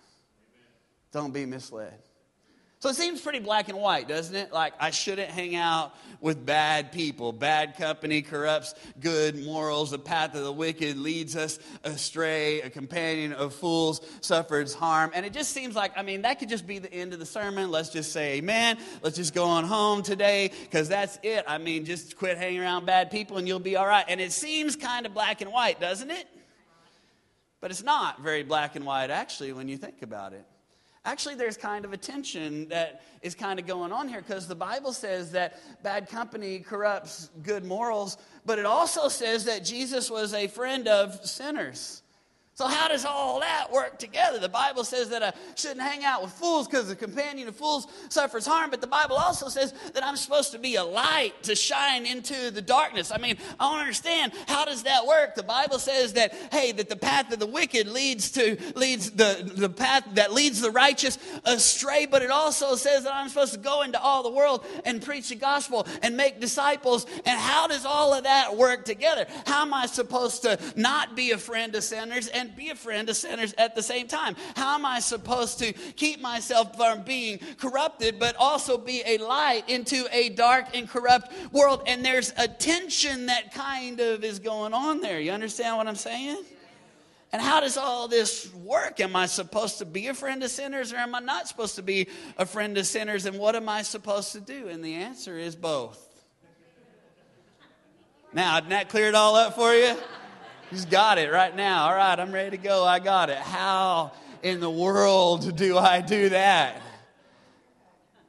Don't 1.13 1.33
be 1.33 1.47
misled. 1.47 1.99
So 2.79 2.91
it 2.91 2.97
seems 2.97 3.23
pretty 3.23 3.39
black 3.39 3.71
and 3.71 3.79
white, 3.79 4.07
doesn't 4.07 4.37
it? 4.37 4.53
Like, 4.53 4.75
I 4.79 4.91
shouldn't 4.91 5.31
hang 5.31 5.57
out 5.57 5.95
with 6.21 6.45
bad 6.45 6.93
people. 6.93 7.33
Bad 7.33 7.79
company 7.79 8.21
corrupts 8.21 8.75
good 9.01 9.43
morals. 9.43 9.93
The 9.93 9.99
path 9.99 10.35
of 10.35 10.45
the 10.45 10.53
wicked 10.53 10.99
leads 10.99 11.37
us 11.37 11.59
astray. 11.85 12.61
A 12.61 12.69
companion 12.69 13.33
of 13.33 13.55
fools 13.55 14.03
suffers 14.21 14.75
harm. 14.75 15.11
And 15.15 15.25
it 15.25 15.33
just 15.33 15.53
seems 15.53 15.75
like, 15.75 15.93
I 15.97 16.03
mean, 16.03 16.23
that 16.23 16.39
could 16.39 16.51
just 16.51 16.67
be 16.67 16.79
the 16.79 16.93
end 16.93 17.15
of 17.15 17.19
the 17.19 17.27
sermon. 17.27 17.71
Let's 17.71 17.89
just 17.89 18.13
say 18.13 18.35
amen. 18.35 18.77
Let's 19.03 19.17
just 19.17 19.33
go 19.33 19.45
on 19.45 19.65
home 19.65 20.03
today 20.03 20.51
because 20.65 20.87
that's 20.87 21.19
it. 21.23 21.47
I 21.49 21.57
mean, 21.57 21.87
just 21.87 22.19
quit 22.19 22.37
hanging 22.37 22.61
around 22.61 22.85
bad 22.85 23.11
people 23.11 23.39
and 23.39 23.49
you'll 23.49 23.59
be 23.59 23.77
all 23.77 23.87
right. 23.87 24.05
And 24.07 24.21
it 24.21 24.33
seems 24.33 24.77
kind 24.77 25.07
of 25.07 25.15
black 25.15 25.41
and 25.41 25.51
white, 25.51 25.81
doesn't 25.81 26.11
it? 26.11 26.27
But 27.63 27.71
it's 27.71 27.83
not 27.83 28.21
very 28.21 28.43
black 28.43 28.77
and 28.77 28.85
white, 28.85 29.09
actually, 29.09 29.55
when 29.55 29.67
you 29.67 29.79
think 29.79 30.03
about 30.03 30.35
it. 30.35 30.45
Actually, 31.07 31.37
there's 31.37 31.57
kind 31.57 31.85
of 31.85 31.93
a 31.93 31.97
tension 31.97 32.69
that 32.69 33.03
is 33.23 33.37
kind 33.37 33.61
of 33.61 33.67
going 33.67 33.93
on 33.93 34.09
here 34.09 34.21
because 34.21 34.49
the 34.49 34.57
Bible 34.57 34.93
says 34.93 35.31
that 35.31 35.61
bad 35.85 36.09
company 36.09 36.59
corrupts 36.59 37.31
good 37.45 37.65
morals, 37.65 38.19
but 38.45 38.59
it 38.59 38.67
also 38.67 39.09
says 39.09 39.45
that 39.45 39.65
Jesus 39.65 40.11
was 40.11 40.35
a 40.35 40.49
friend 40.49 40.89
of 40.89 41.25
sinners. 41.25 42.03
So, 42.57 42.67
how 42.67 42.89
does 42.89 43.05
all 43.05 43.41
that 43.41 43.71
work 43.71 43.99
together? 43.99 44.39
The 44.39 44.49
Bible 44.49 44.83
says 44.83 45.11
that 45.11 45.23
I 45.23 45.35
shouldn't 45.57 45.83
hang 45.83 46.05
out 46.05 46.23
with 46.23 46.33
fools 46.33 46.67
because 46.67 46.89
the 46.89 46.97
companion 46.97 47.49
of 47.49 47.55
fools 47.55 47.87
suffers 48.09 48.47
harm, 48.47 48.71
but 48.71 48.81
the 48.81 48.87
Bible 48.87 49.17
also 49.17 49.51
says 49.51 49.75
that 49.93 50.03
I'm 50.03 50.17
supposed 50.17 50.53
to 50.53 50.59
be 50.59 50.77
a 50.77 50.83
light 50.83 51.35
to 51.43 51.55
shine 51.55 52.07
into 52.07 52.51
the 52.51 52.63
darkness. 52.63 53.13
I 53.13 53.19
mean, 53.19 53.37
I 53.61 53.71
don't 53.71 53.81
understand 53.81 54.33
how 54.49 54.65
does 54.65 54.85
that 54.85 55.07
work? 55.07 55.35
The 55.35 55.43
Bible 55.43 55.79
says 55.79 56.15
that 56.15 56.33
hey, 56.51 56.73
that 56.73 56.89
the 56.89 56.97
path 56.97 57.31
of 57.31 57.41
the 57.41 57.47
wicked 57.47 57.89
leads 57.89 58.31
to 58.31 58.57
leads 58.75 59.11
the 59.11 59.53
the 59.55 59.69
path 59.69 60.05
that 60.15 60.33
leads 60.33 60.63
the 60.63 60.71
righteous 60.71 61.19
astray, 61.45 62.07
but 62.07 62.23
it 62.23 62.31
also 62.31 62.75
says 62.75 63.05
that 63.05 63.13
I'm 63.13 63.29
supposed 63.29 63.53
to 63.53 63.59
go 63.59 63.83
into 63.83 64.01
all 64.01 64.23
the 64.23 64.33
world 64.33 64.65
and 64.87 65.03
preach 65.03 65.29
the 65.29 65.35
gospel 65.35 65.87
and 66.03 66.17
make 66.17 66.41
disciples. 66.41 67.05
And 67.27 67.39
how 67.39 67.67
does 67.67 67.85
all 67.85 68.15
of 68.15 68.25
that 68.25 68.57
work 68.57 68.87
together? 68.87 69.27
How 69.45 69.61
am 69.61 69.75
I 69.75 69.85
supposed 69.85 70.41
to 70.45 70.59
not 70.75 71.15
be 71.15 71.33
a 71.33 71.39
friend 71.39 71.75
of 71.75 71.85
sinners 71.85 72.29
and 72.29 72.46
and 72.47 72.57
be 72.57 72.71
a 72.71 72.75
friend 72.75 73.09
to 73.09 73.15
sinners 73.15 73.55
at 73.59 73.75
the 73.75 73.83
same 73.83 74.07
time? 74.07 74.37
How 74.55 74.77
am 74.77 74.87
I 74.87 75.01
supposed 75.01 75.59
to 75.59 75.73
keep 75.73 76.21
myself 76.21 76.77
from 76.77 77.03
being 77.03 77.41
corrupted, 77.59 78.19
but 78.19 78.37
also 78.37 78.79
be 78.79 79.03
a 79.05 79.19
light 79.19 79.69
into 79.69 80.07
a 80.13 80.31
dark 80.31 80.67
and 80.75 80.89
corrupt 80.89 81.33
world? 81.53 81.83
And 81.87 82.05
there's 82.05 82.33
a 82.39 82.49
tension 82.49 83.27
that 83.27 83.53
kind 83.53 84.01
of 84.01 84.25
is 84.25 84.39
going 84.39 84.73
on 84.73 85.01
there. 85.01 85.21
You 85.21 85.33
understand 85.33 85.77
what 85.77 85.89
I'm 85.89 85.97
saying? 85.97 86.43
And 87.33 87.43
how 87.43 87.61
does 87.61 87.77
all 87.77 88.07
this 88.09 88.53
work? 88.55 89.01
Am 89.01 89.17
I 89.17 89.27
supposed 89.27 89.79
to 89.79 89.85
be 89.85 90.07
a 90.07 90.15
friend 90.15 90.43
of 90.43 90.51
sinners 90.51 90.93
or 90.93 90.97
am 90.97 91.15
I 91.15 91.21
not 91.21 91.49
supposed 91.49 91.75
to 91.75 91.83
be 91.83 92.09
a 92.39 92.47
friend 92.47 92.79
of 92.79 92.87
sinners? 92.87 93.27
And 93.27 93.39
what 93.39 93.57
am 93.57 93.69
I 93.69 93.83
supposed 93.83 94.33
to 94.33 94.41
do? 94.41 94.69
And 94.69 94.85
the 94.85 94.95
answer 94.95 95.37
is 95.37 95.57
both. 95.57 96.03
Now, 98.33 98.61
didn't 98.61 98.71
that 98.71 98.89
clear 98.89 99.09
it 99.09 99.15
all 99.15 99.35
up 99.35 99.55
for 99.55 99.75
you? 99.75 99.97
He's 100.71 100.85
got 100.85 101.19
it 101.19 101.31
right 101.31 101.55
now. 101.55 101.85
All 101.85 101.95
right, 101.95 102.19
I'm 102.19 102.33
ready 102.33 102.57
to 102.57 102.63
go. 102.63 102.85
I 102.85 102.99
got 102.99 103.31
it. 103.31 103.39
How 103.39 104.13
in 104.43 104.59
the 104.59 104.71
world 104.71 105.57
do 105.57 105.79
I 105.79 106.01
do 106.01 106.31
that? 106.31 106.83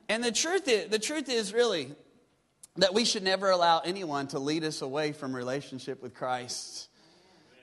And 0.08 0.24
the 0.24 0.32
truth 0.32 0.68
is, 0.68 0.90
the 0.90 1.00
truth 1.00 1.30
is 1.30 1.52
really 1.52 1.96
that 2.78 2.94
we 2.94 3.06
should 3.06 3.24
never 3.24 3.50
allow 3.50 3.80
anyone 3.80 4.28
to 4.28 4.40
lead 4.40 4.64
us 4.64 4.84
away 4.84 5.14
from 5.14 5.36
relationship 5.36 6.02
with 6.02 6.14
Christ. 6.14 6.90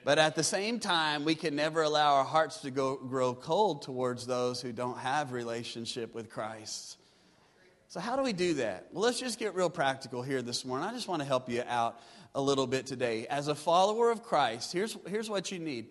But 0.05 0.19
at 0.19 0.35
the 0.35 0.43
same 0.43 0.81
time, 0.81 1.25
we 1.25 1.37
can 1.37 1.55
never 1.55 1.83
allow 1.83 2.17
our 2.17 2.25
hearts 2.25 2.59
to 2.63 2.71
go, 2.71 2.97
grow 2.97 3.33
cold 3.33 3.83
towards 3.83 4.27
those 4.27 4.61
who 4.61 4.73
don't 4.73 4.99
have 4.99 5.33
relationship 5.33 6.15
with 6.15 6.29
Christ. 6.29 6.99
So 7.89 8.01
how 8.01 8.17
do 8.17 8.23
we 8.23 8.33
do 8.33 8.55
that? 8.55 8.89
Well, 8.93 9.05
let's 9.05 9.21
just 9.21 9.39
get 9.39 9.55
real 9.55 9.71
practical 9.71 10.21
here 10.21 10.43
this 10.43 10.65
morning. 10.65 10.89
I 10.89 10.93
just 10.93 11.07
want 11.07 11.23
to 11.23 11.29
help 11.29 11.49
you 11.49 11.63
out 11.69 12.01
a 12.35 12.41
little 12.41 12.67
bit 12.67 12.87
today. 12.87 13.27
As 13.29 13.49
a 13.49 13.55
follower 13.55 14.11
of 14.11 14.23
Christ, 14.23 14.73
here's, 14.73 14.97
here's 15.07 15.31
what 15.31 15.53
you 15.53 15.59
need 15.59 15.87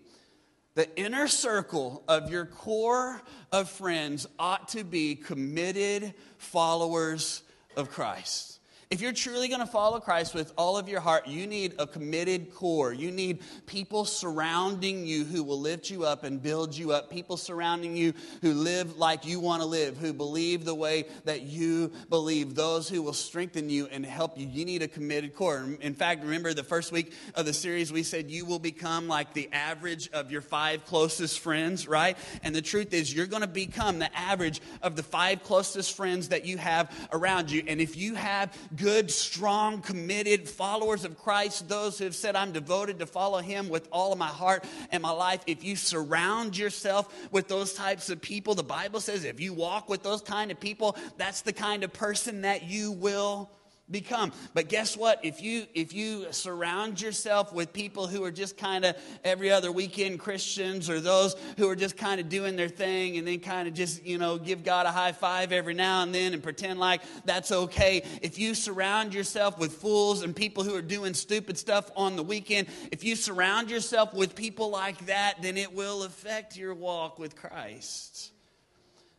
the 0.74 0.94
inner 0.98 1.28
circle 1.28 2.02
of 2.08 2.30
your 2.30 2.46
core 2.46 3.22
of 3.52 3.70
friends 3.70 4.26
ought 4.38 4.68
to 4.68 4.82
be 4.82 5.14
committed 5.14 6.14
followers 6.36 7.42
of 7.76 7.90
Christ. 7.90 8.53
If 8.94 9.00
you're 9.00 9.12
truly 9.12 9.48
going 9.48 9.58
to 9.58 9.66
follow 9.66 9.98
Christ 9.98 10.34
with 10.34 10.52
all 10.56 10.76
of 10.76 10.88
your 10.88 11.00
heart, 11.00 11.26
you 11.26 11.48
need 11.48 11.74
a 11.80 11.86
committed 11.88 12.54
core. 12.54 12.92
You 12.92 13.10
need 13.10 13.40
people 13.66 14.04
surrounding 14.04 15.04
you 15.04 15.24
who 15.24 15.42
will 15.42 15.58
lift 15.58 15.90
you 15.90 16.04
up 16.04 16.22
and 16.22 16.40
build 16.40 16.76
you 16.76 16.92
up. 16.92 17.10
People 17.10 17.36
surrounding 17.36 17.96
you 17.96 18.14
who 18.40 18.54
live 18.54 18.96
like 18.96 19.26
you 19.26 19.40
want 19.40 19.62
to 19.62 19.66
live, 19.66 19.98
who 19.98 20.12
believe 20.12 20.64
the 20.64 20.76
way 20.76 21.06
that 21.24 21.42
you 21.42 21.90
believe. 22.08 22.54
Those 22.54 22.88
who 22.88 23.02
will 23.02 23.14
strengthen 23.14 23.68
you 23.68 23.88
and 23.90 24.06
help 24.06 24.38
you. 24.38 24.46
You 24.46 24.64
need 24.64 24.80
a 24.80 24.86
committed 24.86 25.34
core. 25.34 25.66
In 25.80 25.94
fact, 25.94 26.22
remember 26.22 26.54
the 26.54 26.62
first 26.62 26.92
week 26.92 27.14
of 27.34 27.46
the 27.46 27.52
series, 27.52 27.92
we 27.92 28.04
said 28.04 28.30
you 28.30 28.44
will 28.44 28.60
become 28.60 29.08
like 29.08 29.32
the 29.32 29.48
average 29.52 30.08
of 30.12 30.30
your 30.30 30.40
five 30.40 30.84
closest 30.84 31.40
friends, 31.40 31.88
right? 31.88 32.16
And 32.44 32.54
the 32.54 32.62
truth 32.62 32.94
is, 32.94 33.12
you're 33.12 33.26
going 33.26 33.42
to 33.42 33.48
become 33.48 33.98
the 33.98 34.16
average 34.16 34.60
of 34.82 34.94
the 34.94 35.02
five 35.02 35.42
closest 35.42 35.96
friends 35.96 36.28
that 36.28 36.44
you 36.44 36.58
have 36.58 37.08
around 37.12 37.50
you. 37.50 37.64
And 37.66 37.80
if 37.80 37.96
you 37.96 38.14
have 38.14 38.56
good, 38.76 38.83
strong, 39.10 39.80
committed 39.82 40.48
followers 40.48 41.04
of 41.04 41.18
Christ, 41.18 41.68
those 41.68 41.98
who 41.98 42.04
have 42.04 42.14
said, 42.14 42.36
I'm 42.36 42.52
devoted 42.52 42.98
to 43.00 43.06
follow 43.06 43.38
him 43.38 43.68
with 43.68 43.88
all 43.92 44.12
of 44.12 44.18
my 44.18 44.26
heart 44.26 44.64
and 44.90 45.02
my 45.02 45.10
life, 45.10 45.42
if 45.46 45.64
you 45.64 45.76
surround 45.76 46.56
yourself 46.56 47.12
with 47.30 47.48
those 47.48 47.74
types 47.74 48.10
of 48.10 48.20
people, 48.20 48.54
the 48.54 48.62
Bible 48.62 49.00
says 49.00 49.24
if 49.24 49.40
you 49.40 49.52
walk 49.52 49.88
with 49.88 50.02
those 50.02 50.20
kind 50.20 50.50
of 50.50 50.60
people, 50.60 50.96
that's 51.16 51.42
the 51.42 51.52
kind 51.52 51.84
of 51.84 51.92
person 51.92 52.42
that 52.42 52.64
you 52.64 52.92
will 52.92 53.50
become. 53.94 54.32
But 54.54 54.68
guess 54.68 54.96
what? 54.96 55.24
If 55.24 55.40
you 55.40 55.66
if 55.72 55.94
you 55.94 56.26
surround 56.32 57.00
yourself 57.00 57.52
with 57.52 57.72
people 57.72 58.08
who 58.08 58.24
are 58.24 58.32
just 58.32 58.58
kind 58.58 58.84
of 58.84 58.96
every 59.22 59.52
other 59.52 59.70
weekend 59.70 60.18
christians 60.18 60.90
or 60.90 61.00
those 61.00 61.36
who 61.56 61.68
are 61.68 61.76
just 61.76 61.96
kind 61.96 62.20
of 62.20 62.28
doing 62.28 62.56
their 62.56 62.68
thing 62.68 63.16
and 63.16 63.26
then 63.26 63.38
kind 63.38 63.68
of 63.68 63.72
just 63.72 64.04
you 64.04 64.18
know 64.18 64.36
give 64.36 64.64
god 64.64 64.84
a 64.84 64.90
high 64.90 65.12
five 65.12 65.52
every 65.52 65.74
now 65.74 66.02
and 66.02 66.12
then 66.12 66.34
and 66.34 66.42
pretend 66.42 66.80
like 66.80 67.00
that's 67.24 67.52
okay. 67.52 68.02
If 68.20 68.36
you 68.36 68.54
surround 68.54 69.14
yourself 69.14 69.58
with 69.58 69.72
fools 69.72 70.22
and 70.22 70.34
people 70.34 70.64
who 70.64 70.74
are 70.74 70.82
doing 70.82 71.14
stupid 71.14 71.56
stuff 71.56 71.90
on 71.96 72.16
the 72.16 72.22
weekend 72.24 72.66
if 72.90 73.04
you 73.04 73.14
surround 73.14 73.70
yourself 73.70 74.12
with 74.12 74.34
people 74.34 74.70
like 74.70 75.06
that 75.06 75.40
then 75.40 75.56
it 75.56 75.72
will 75.72 76.02
affect 76.02 76.56
your 76.56 76.74
walk 76.74 77.20
with 77.20 77.36
christ 77.36 78.33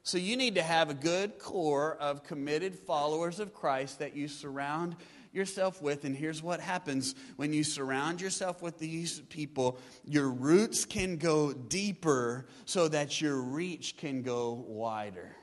so 0.06 0.20
you 0.20 0.38
need 0.38 0.54
to 0.54 0.62
have 0.62 0.92
a 0.92 0.94
good 0.94 1.40
core 1.40 1.98
of 2.00 2.24
committed 2.24 2.76
followers 2.76 3.40
of 3.40 3.56
Christ 3.56 3.98
that 4.00 4.16
you 4.16 4.28
surround 4.28 4.96
yourself 5.34 5.82
with. 5.82 6.06
And 6.06 6.16
here's 6.16 6.44
what 6.44 6.60
happens 6.60 7.16
when 7.38 7.52
you 7.52 7.64
surround 7.64 8.22
yourself 8.22 8.62
with 8.62 8.78
these 8.78 9.20
people 9.22 9.80
your 10.06 10.30
roots 10.30 10.86
can 10.86 11.18
go 11.18 11.54
deeper 11.54 12.46
so 12.66 12.88
that 12.88 13.20
your 13.20 13.42
reach 13.42 13.98
can 13.98 14.22
go 14.22 14.64
wider. 14.68 15.36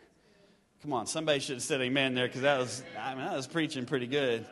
Come 0.81 0.93
on, 0.93 1.09
somebody 1.09 1.41
should 1.41 1.57
have 1.57 1.63
said 1.65 1.81
amen 1.81 2.15
there 2.15 2.29
because 2.29 2.43
that 2.43 2.61
was, 2.61 2.85
I 2.97 3.17
mean, 3.17 3.25
that 3.25 3.35
was 3.35 3.49
preaching 3.49 3.85
pretty 3.85 4.07
good. 4.07 4.47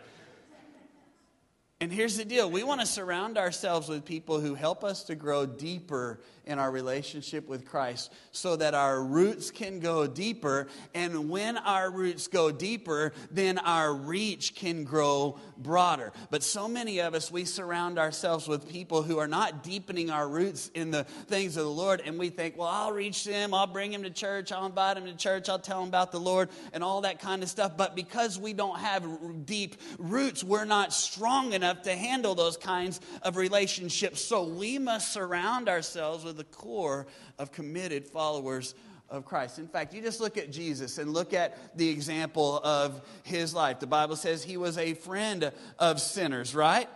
And 1.82 1.90
here's 1.90 2.18
the 2.18 2.26
deal 2.26 2.50
we 2.50 2.64
want 2.64 2.80
to 2.80 2.86
surround 2.86 3.38
ourselves 3.38 3.88
with 3.88 4.04
people 4.04 4.40
who 4.40 4.54
help 4.54 4.82
us 4.82 5.04
to 5.04 5.14
grow 5.14 5.46
deeper 5.46 6.20
in 6.50 6.59
our 6.59 6.71
relationship 6.71 7.49
with 7.49 7.64
Christ 7.64 8.12
so 8.33 8.57
that 8.57 8.75
our 8.75 9.00
roots 9.00 9.52
can 9.52 9.78
go 9.78 10.09
deeper. 10.09 10.66
And 10.95 11.30
when 11.30 11.57
our 11.57 11.88
roots 11.88 12.26
go 12.26 12.50
deeper, 12.50 13.12
then 13.30 13.59
our 13.59 13.95
reach 13.95 14.57
can 14.57 14.83
grow 14.83 15.38
broader. 15.57 16.12
But 16.28 16.42
so 16.42 16.66
many 16.66 16.99
of 16.99 17.14
us, 17.14 17.30
we 17.30 17.45
surround 17.45 18.00
ourselves 18.00 18.49
with 18.49 18.69
people 18.69 19.04
who 19.04 19.19
are 19.19 19.28
not 19.28 19.62
deepening 19.62 20.11
our 20.11 20.28
roots 20.28 20.73
in 20.75 20.90
the 20.90 21.04
things 21.04 21.57
of 21.57 21.62
the 21.62 21.71
Lord. 21.71 22.02
And 22.04 22.19
we 22.19 22.30
think, 22.30 22.57
well, 22.57 22.66
I'll 22.66 22.92
reach 22.92 23.25
them, 23.25 23.54
I'll 23.54 23.69
bring 23.69 23.92
them 23.92 24.02
to 24.02 24.11
church, 24.11 24.50
I'll 24.50 24.66
invite 24.66 24.97
them 24.97 25.07
to 25.07 25.14
church, 25.14 25.49
I'll 25.49 25.61
tell 25.61 25.78
them 25.80 25.88
about 25.88 26.11
the 26.11 26.21
Lord 26.21 26.49
and 26.73 26.83
all 26.83 27.02
that 27.02 27.21
kind 27.21 27.45
of 27.45 27.49
stuff. 27.49 27.76
But 27.76 27.95
because 27.95 28.40
we 28.40 28.54
don't 28.54 28.78
have 28.80 29.07
deep 29.47 29.76
roots, 29.99 30.42
we're 30.42 30.64
not 30.64 30.92
strong 30.92 31.52
enough 31.52 31.83
to 31.83 31.95
handle 31.95 32.35
those 32.35 32.57
kinds 32.57 33.00
of 33.23 33.37
relationships. 33.37 34.21
So 34.25 34.42
we 34.42 34.78
must 34.78 35.12
surround 35.12 35.69
ourselves 35.69 36.25
with 36.25 36.39
the 36.40 36.44
core 36.44 37.06
of 37.38 37.52
committed 37.52 38.06
followers 38.06 38.75
of 39.11 39.26
Christ. 39.26 39.59
In 39.59 39.68
fact, 39.68 39.92
you 39.92 40.00
just 40.00 40.20
look 40.20 40.38
at 40.38 40.50
Jesus 40.50 40.97
and 40.97 41.12
look 41.12 41.35
at 41.35 41.76
the 41.76 41.90
example 41.90 42.59
of 42.64 43.02
his 43.25 43.52
life. 43.52 43.78
The 43.78 43.87
Bible 43.87 44.16
says 44.16 44.42
he 44.42 44.56
was 44.56 44.78
a 44.78 44.94
friend 44.94 45.52
of 45.78 46.00
sinners, 46.00 46.54
right? 46.54 46.88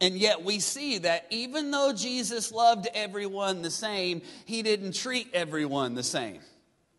And 0.00 0.16
yet 0.16 0.42
we 0.42 0.58
see 0.58 0.98
that 0.98 1.26
even 1.30 1.70
though 1.70 1.92
Jesus 1.92 2.50
loved 2.50 2.88
everyone 2.94 3.62
the 3.62 3.70
same, 3.70 4.22
he 4.44 4.62
didn't 4.62 4.96
treat 4.96 5.28
everyone 5.32 5.94
the 5.94 6.02
same 6.02 6.40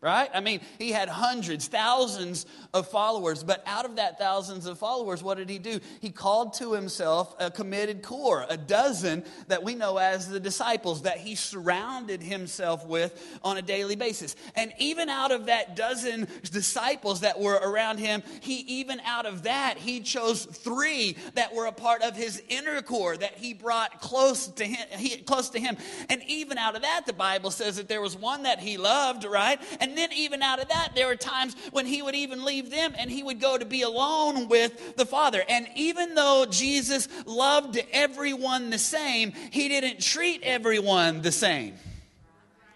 right? 0.06 0.30
I 0.32 0.38
mean, 0.38 0.60
he 0.78 0.92
had 0.92 1.08
hundreds, 1.08 1.66
thousands 1.66 2.46
of 2.72 2.88
followers, 2.88 3.42
but 3.42 3.60
out 3.66 3.84
of 3.84 3.96
that 3.96 4.20
thousands 4.20 4.66
of 4.66 4.78
followers, 4.78 5.20
what 5.20 5.36
did 5.36 5.50
he 5.50 5.58
do? 5.58 5.80
He 6.00 6.10
called 6.10 6.54
to 6.54 6.74
himself 6.74 7.34
a 7.40 7.50
committed 7.50 8.02
core, 8.02 8.46
a 8.48 8.56
dozen 8.56 9.24
that 9.48 9.64
we 9.64 9.74
know 9.74 9.96
as 9.96 10.28
the 10.28 10.38
disciples 10.38 11.02
that 11.02 11.18
he 11.18 11.34
surrounded 11.34 12.22
himself 12.22 12.86
with 12.86 13.40
on 13.42 13.56
a 13.56 13.62
daily 13.62 13.96
basis. 13.96 14.36
And 14.54 14.72
even 14.78 15.08
out 15.08 15.32
of 15.32 15.46
that 15.46 15.74
dozen 15.74 16.28
disciples 16.52 17.22
that 17.22 17.40
were 17.40 17.56
around 17.56 17.98
him, 17.98 18.22
he 18.40 18.58
even 18.60 19.00
out 19.00 19.26
of 19.26 19.42
that, 19.42 19.76
he 19.76 19.98
chose 19.98 20.44
three 20.44 21.16
that 21.34 21.52
were 21.52 21.66
a 21.66 21.72
part 21.72 22.02
of 22.02 22.14
his 22.14 22.40
inner 22.48 22.80
core 22.80 23.16
that 23.16 23.38
he 23.38 23.54
brought 23.54 24.00
close 24.00 24.46
to 24.46 24.64
him, 24.64 24.86
he, 25.00 25.16
close 25.16 25.50
to 25.50 25.58
him. 25.58 25.76
And 26.08 26.22
even 26.28 26.58
out 26.58 26.76
of 26.76 26.82
that, 26.82 27.06
the 27.06 27.12
Bible 27.12 27.50
says 27.50 27.74
that 27.74 27.88
there 27.88 28.00
was 28.00 28.16
one 28.16 28.44
that 28.44 28.60
he 28.60 28.76
loved, 28.76 29.24
right? 29.24 29.60
And 29.80 29.95
then 29.96 30.12
even 30.12 30.42
out 30.42 30.60
of 30.60 30.68
that, 30.68 30.92
there 30.94 31.06
were 31.06 31.16
times 31.16 31.54
when 31.72 31.86
he 31.86 32.02
would 32.02 32.14
even 32.14 32.44
leave 32.44 32.70
them 32.70 32.94
and 32.98 33.10
he 33.10 33.22
would 33.22 33.40
go 33.40 33.56
to 33.56 33.64
be 33.64 33.82
alone 33.82 34.48
with 34.48 34.96
the 34.96 35.06
Father. 35.06 35.42
And 35.48 35.68
even 35.74 36.14
though 36.14 36.46
Jesus 36.48 37.08
loved 37.24 37.78
everyone 37.92 38.70
the 38.70 38.78
same, 38.78 39.32
he 39.50 39.68
didn't 39.68 40.00
treat 40.00 40.42
everyone 40.42 41.22
the 41.22 41.32
same. 41.32 41.74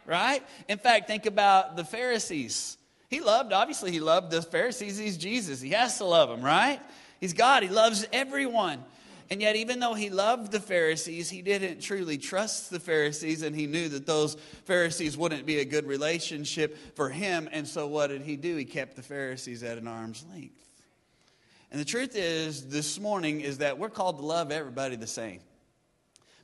Right? 0.07 0.43
In 0.69 0.79
fact, 0.79 1.07
think 1.07 1.27
about 1.27 1.77
the 1.77 1.85
Pharisees. 1.85 2.77
He 3.09 3.21
loved, 3.21 3.53
obviously, 3.53 3.91
he 3.91 4.01
loved 4.01 4.31
the 4.31 4.43
Pharisees. 4.43 4.97
He's 4.97 5.17
Jesus. 5.17 5.61
He 5.61 5.71
has 5.71 5.99
to 5.99 6.05
love 6.05 6.29
them, 6.29 6.43
right? 6.43 6.81
He's 7.21 7.33
God. 7.33 7.63
He 7.63 7.69
loves 7.69 8.07
everyone. 8.13 8.83
And 9.31 9.41
yet, 9.41 9.55
even 9.55 9.79
though 9.79 9.95
he 9.95 10.11
loved 10.11 10.51
the 10.51 10.59
Pharisees, 10.59 11.31
he 11.31 11.41
didn't 11.41 11.81
truly 11.81 12.19
trust 12.19 12.69
the 12.69 12.81
Pharisees, 12.81 13.43
and 13.43 13.55
he 13.55 13.69
knew 13.69 13.89
that 13.89 14.05
those 14.05 14.35
Pharisees 14.65 15.17
wouldn't 15.17 15.47
be 15.47 15.61
a 15.61 15.65
good 15.65 15.87
relationship 15.87 16.77
for 16.97 17.09
him. 17.09 17.49
And 17.53 17.67
so, 17.67 17.87
what 17.87 18.09
did 18.09 18.23
he 18.23 18.35
do? 18.35 18.57
He 18.57 18.65
kept 18.65 18.97
the 18.97 19.03
Pharisees 19.03 19.63
at 19.63 19.79
an 19.79 19.87
arm's 19.87 20.25
length. 20.33 20.69
And 21.71 21.81
the 21.81 21.85
truth 21.85 22.17
is, 22.17 22.67
this 22.67 22.99
morning, 22.99 23.41
is 23.41 23.59
that 23.59 23.79
we're 23.79 23.89
called 23.89 24.19
to 24.19 24.27
love 24.27 24.51
everybody 24.51 24.97
the 24.97 25.07
same. 25.07 25.39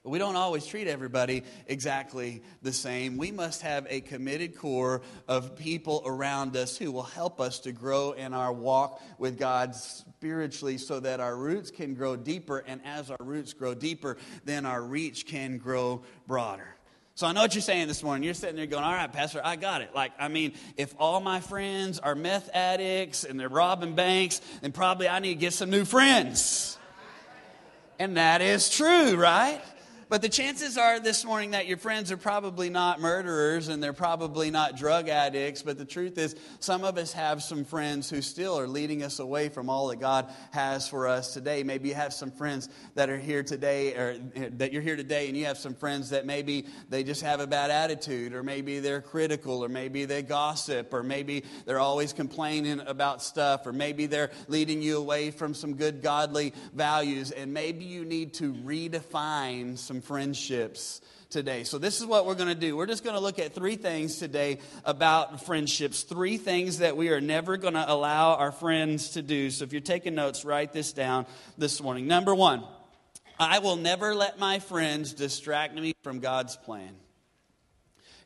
We 0.06 0.18
don't 0.18 0.36
always 0.36 0.64
treat 0.64 0.86
everybody 0.86 1.42
exactly 1.66 2.42
the 2.62 2.72
same. 2.72 3.16
We 3.16 3.32
must 3.32 3.62
have 3.62 3.86
a 3.90 4.00
committed 4.00 4.56
core 4.56 5.02
of 5.26 5.56
people 5.56 6.02
around 6.06 6.56
us 6.56 6.76
who 6.76 6.92
will 6.92 7.02
help 7.02 7.40
us 7.40 7.60
to 7.60 7.72
grow 7.72 8.12
in 8.12 8.32
our 8.32 8.52
walk 8.52 9.02
with 9.18 9.38
God 9.38 9.74
spiritually 9.74 10.78
so 10.78 11.00
that 11.00 11.20
our 11.20 11.36
roots 11.36 11.70
can 11.70 11.94
grow 11.94 12.16
deeper. 12.16 12.58
And 12.58 12.80
as 12.84 13.10
our 13.10 13.18
roots 13.20 13.52
grow 13.52 13.74
deeper, 13.74 14.16
then 14.44 14.64
our 14.64 14.82
reach 14.82 15.26
can 15.26 15.58
grow 15.58 16.02
broader. 16.26 16.76
So 17.16 17.26
I 17.26 17.32
know 17.32 17.40
what 17.40 17.54
you're 17.54 17.62
saying 17.62 17.88
this 17.88 18.02
morning. 18.02 18.24
You're 18.24 18.34
sitting 18.34 18.56
there 18.56 18.66
going, 18.66 18.84
All 18.84 18.92
right, 18.92 19.10
Pastor, 19.10 19.40
I 19.42 19.56
got 19.56 19.80
it. 19.80 19.94
Like, 19.94 20.12
I 20.18 20.28
mean, 20.28 20.52
if 20.76 20.94
all 20.98 21.20
my 21.20 21.40
friends 21.40 21.98
are 21.98 22.14
meth 22.14 22.50
addicts 22.52 23.24
and 23.24 23.40
they're 23.40 23.48
robbing 23.48 23.94
banks, 23.94 24.42
then 24.60 24.70
probably 24.70 25.08
I 25.08 25.18
need 25.20 25.34
to 25.34 25.40
get 25.40 25.54
some 25.54 25.70
new 25.70 25.86
friends. 25.86 26.76
And 27.98 28.18
that 28.18 28.42
is 28.42 28.68
true, 28.68 29.16
right? 29.16 29.62
But 30.08 30.22
the 30.22 30.28
chances 30.28 30.78
are 30.78 31.00
this 31.00 31.24
morning 31.24 31.50
that 31.50 31.66
your 31.66 31.78
friends 31.78 32.12
are 32.12 32.16
probably 32.16 32.70
not 32.70 33.00
murderers 33.00 33.66
and 33.66 33.82
they're 33.82 33.92
probably 33.92 34.52
not 34.52 34.76
drug 34.76 35.08
addicts. 35.08 35.62
But 35.62 35.78
the 35.78 35.84
truth 35.84 36.16
is, 36.16 36.36
some 36.60 36.84
of 36.84 36.96
us 36.96 37.12
have 37.14 37.42
some 37.42 37.64
friends 37.64 38.08
who 38.08 38.22
still 38.22 38.56
are 38.56 38.68
leading 38.68 39.02
us 39.02 39.18
away 39.18 39.48
from 39.48 39.68
all 39.68 39.88
that 39.88 39.98
God 39.98 40.32
has 40.52 40.88
for 40.88 41.08
us 41.08 41.34
today. 41.34 41.64
Maybe 41.64 41.88
you 41.88 41.96
have 41.96 42.12
some 42.12 42.30
friends 42.30 42.68
that 42.94 43.10
are 43.10 43.18
here 43.18 43.42
today, 43.42 43.94
or 43.94 44.16
eh, 44.36 44.50
that 44.52 44.72
you're 44.72 44.80
here 44.80 44.94
today, 44.94 45.26
and 45.26 45.36
you 45.36 45.46
have 45.46 45.58
some 45.58 45.74
friends 45.74 46.10
that 46.10 46.24
maybe 46.24 46.66
they 46.88 47.02
just 47.02 47.22
have 47.22 47.40
a 47.40 47.46
bad 47.46 47.72
attitude, 47.72 48.32
or 48.32 48.44
maybe 48.44 48.78
they're 48.78 49.00
critical, 49.00 49.64
or 49.64 49.68
maybe 49.68 50.04
they 50.04 50.22
gossip, 50.22 50.94
or 50.94 51.02
maybe 51.02 51.42
they're 51.64 51.80
always 51.80 52.12
complaining 52.12 52.80
about 52.86 53.24
stuff, 53.24 53.66
or 53.66 53.72
maybe 53.72 54.06
they're 54.06 54.30
leading 54.46 54.80
you 54.80 54.98
away 54.98 55.32
from 55.32 55.52
some 55.52 55.74
good 55.74 56.00
godly 56.00 56.52
values. 56.74 57.32
And 57.32 57.52
maybe 57.52 57.84
you 57.84 58.04
need 58.04 58.34
to 58.34 58.52
redefine 58.54 59.76
some 59.76 59.95
some 59.96 60.02
friendships 60.02 61.00
today. 61.30 61.64
So, 61.64 61.78
this 61.78 62.00
is 62.00 62.06
what 62.06 62.26
we're 62.26 62.34
going 62.34 62.48
to 62.48 62.54
do. 62.54 62.76
We're 62.76 62.86
just 62.86 63.02
going 63.02 63.16
to 63.16 63.22
look 63.22 63.38
at 63.38 63.54
three 63.54 63.76
things 63.76 64.18
today 64.18 64.58
about 64.84 65.44
friendships, 65.46 66.02
three 66.02 66.36
things 66.36 66.78
that 66.78 66.96
we 66.96 67.08
are 67.08 67.20
never 67.20 67.56
going 67.56 67.74
to 67.74 67.84
allow 67.90 68.34
our 68.34 68.52
friends 68.52 69.10
to 69.10 69.22
do. 69.22 69.50
So, 69.50 69.64
if 69.64 69.72
you're 69.72 69.80
taking 69.80 70.14
notes, 70.14 70.44
write 70.44 70.72
this 70.72 70.92
down 70.92 71.24
this 71.56 71.82
morning. 71.82 72.06
Number 72.06 72.34
one, 72.34 72.62
I 73.38 73.60
will 73.60 73.76
never 73.76 74.14
let 74.14 74.38
my 74.38 74.58
friends 74.58 75.14
distract 75.14 75.74
me 75.74 75.94
from 76.02 76.20
God's 76.20 76.56
plan. 76.56 76.94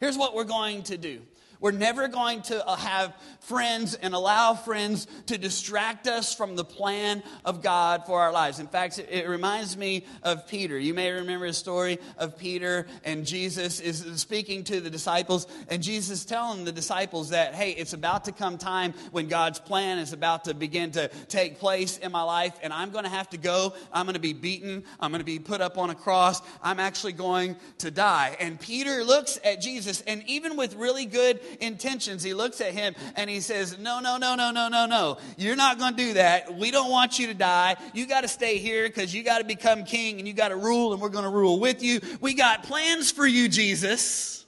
Here's 0.00 0.18
what 0.18 0.34
we're 0.34 0.44
going 0.44 0.82
to 0.84 0.98
do 0.98 1.20
we're 1.60 1.70
never 1.72 2.08
going 2.08 2.42
to 2.42 2.66
uh, 2.66 2.76
have 2.76 3.14
friends 3.40 3.94
and 3.94 4.14
allow 4.14 4.54
friends 4.54 5.06
to 5.26 5.38
distract 5.38 6.06
us 6.06 6.34
from 6.34 6.56
the 6.56 6.64
plan 6.64 7.22
of 7.44 7.62
God 7.62 8.06
for 8.06 8.20
our 8.20 8.32
lives. 8.32 8.58
In 8.58 8.66
fact, 8.66 8.98
it 8.98 9.28
reminds 9.28 9.76
me 9.76 10.04
of 10.22 10.46
Peter. 10.46 10.78
You 10.78 10.94
may 10.94 11.10
remember 11.10 11.46
a 11.46 11.52
story 11.52 11.98
of 12.16 12.38
Peter 12.38 12.86
and 13.04 13.26
Jesus 13.26 13.80
is 13.80 14.04
speaking 14.20 14.64
to 14.64 14.80
the 14.80 14.90
disciples, 14.90 15.46
and 15.68 15.82
Jesus 15.82 16.24
telling 16.24 16.64
the 16.64 16.72
disciples 16.72 17.30
that, 17.30 17.54
hey, 17.54 17.72
it's 17.72 17.92
about 17.92 18.24
to 18.24 18.32
come 18.32 18.58
time 18.58 18.94
when 19.10 19.28
God's 19.28 19.58
plan 19.58 19.98
is 19.98 20.12
about 20.12 20.44
to 20.44 20.54
begin 20.54 20.90
to 20.92 21.08
take 21.28 21.58
place 21.58 21.98
in 21.98 22.12
my 22.12 22.22
life, 22.22 22.54
and 22.62 22.72
I'm 22.72 22.90
going 22.90 23.04
to 23.04 23.10
have 23.10 23.28
to 23.30 23.38
go. 23.38 23.74
I'm 23.92 24.06
going 24.06 24.14
to 24.14 24.20
be 24.20 24.32
beaten. 24.32 24.84
I'm 24.98 25.10
going 25.10 25.20
to 25.20 25.24
be 25.24 25.38
put 25.38 25.60
up 25.60 25.78
on 25.78 25.90
a 25.90 25.94
cross. 25.94 26.40
I'm 26.62 26.80
actually 26.80 27.12
going 27.12 27.56
to 27.78 27.90
die. 27.90 28.36
And 28.40 28.58
Peter 28.60 29.04
looks 29.04 29.38
at 29.44 29.60
Jesus, 29.60 30.00
and 30.02 30.22
even 30.26 30.56
with 30.56 30.74
really 30.74 31.06
good 31.06 31.40
intentions, 31.60 32.22
he 32.22 32.34
looks 32.34 32.60
at 32.60 32.72
him 32.72 32.94
and 33.16 33.28
he 33.28 33.40
says, 33.40 33.78
No, 33.78 34.00
no, 34.00 34.16
no, 34.16 34.34
no, 34.34 34.50
no, 34.50 34.68
no, 34.68 34.86
no. 34.86 35.18
You're 35.36 35.56
not 35.56 35.78
going 35.78 35.96
to 35.96 36.02
do 36.02 36.14
that. 36.14 36.54
We 36.54 36.70
don't 36.70 36.90
want 36.90 37.18
you 37.18 37.26
to 37.28 37.34
die. 37.34 37.76
You 37.94 38.06
got 38.06 38.22
to 38.22 38.28
stay 38.28 38.58
here 38.58 38.86
because 38.86 39.14
you 39.14 39.22
got 39.22 39.38
to 39.38 39.44
become 39.44 39.84
king 39.84 40.18
and 40.18 40.28
you 40.28 40.34
got 40.34 40.48
to 40.48 40.56
rule, 40.56 40.92
and 40.92 41.00
we're 41.00 41.08
going 41.08 41.24
to 41.24 41.30
rule 41.30 41.60
with 41.60 41.82
you. 41.82 42.00
We 42.20 42.34
got 42.34 42.62
plans 42.62 43.10
for 43.10 43.26
you, 43.26 43.48
Jesus. 43.48 44.40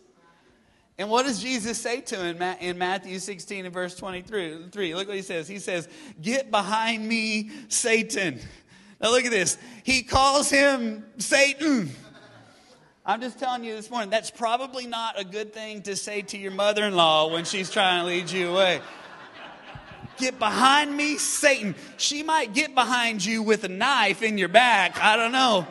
And 0.99 1.11
what 1.11 1.25
does 1.25 1.43
Jesus 1.43 1.79
say 1.79 2.01
to 2.03 2.17
him 2.17 2.43
in 2.61 2.79
Matthew 2.79 3.19
16 3.19 3.65
and 3.65 3.75
verse 3.75 3.97
23? 3.97 4.95
Look 4.95 5.09
what 5.09 5.17
he 5.17 5.23
says. 5.23 5.49
He 5.49 5.59
says, 5.59 5.89
Get 6.21 6.51
behind 6.51 7.09
me, 7.09 7.51
Satan. 7.69 8.39
Now 9.01 9.11
look 9.11 9.25
at 9.25 9.31
this. 9.31 9.59
He 9.83 10.03
calls 10.03 10.49
him 10.49 11.05
Satan. 11.19 11.93
I'm 13.05 13.21
just 13.21 13.41
telling 13.41 13.65
you 13.65 13.75
this 13.75 13.91
morning, 13.91 14.11
that's 14.11 14.31
probably 14.31 14.87
not 14.87 15.19
a 15.19 15.25
good 15.25 15.53
thing 15.53 15.83
to 15.83 15.97
say 15.97 16.23
to 16.23 16.39
your 16.39 16.53
mother 16.53 16.85
in 16.85 16.95
law 16.95 17.33
when 17.33 17.45
she's 17.45 17.69
trying 17.69 18.03
to 18.03 18.07
lead 18.07 18.31
you 18.31 18.51
away. 18.51 18.81
Get 20.19 20.39
behind 20.39 20.97
me, 20.97 21.17
Satan. 21.17 21.75
She 21.97 22.23
might 22.23 22.55
get 22.55 22.77
behind 22.77 23.25
you 23.25 23.43
with 23.43 23.65
a 23.65 23.69
knife 23.69 24.23
in 24.23 24.39
your 24.39 24.49
back. 24.49 25.03
I 25.03 25.17
don't 25.17 25.33
know. 25.33 25.67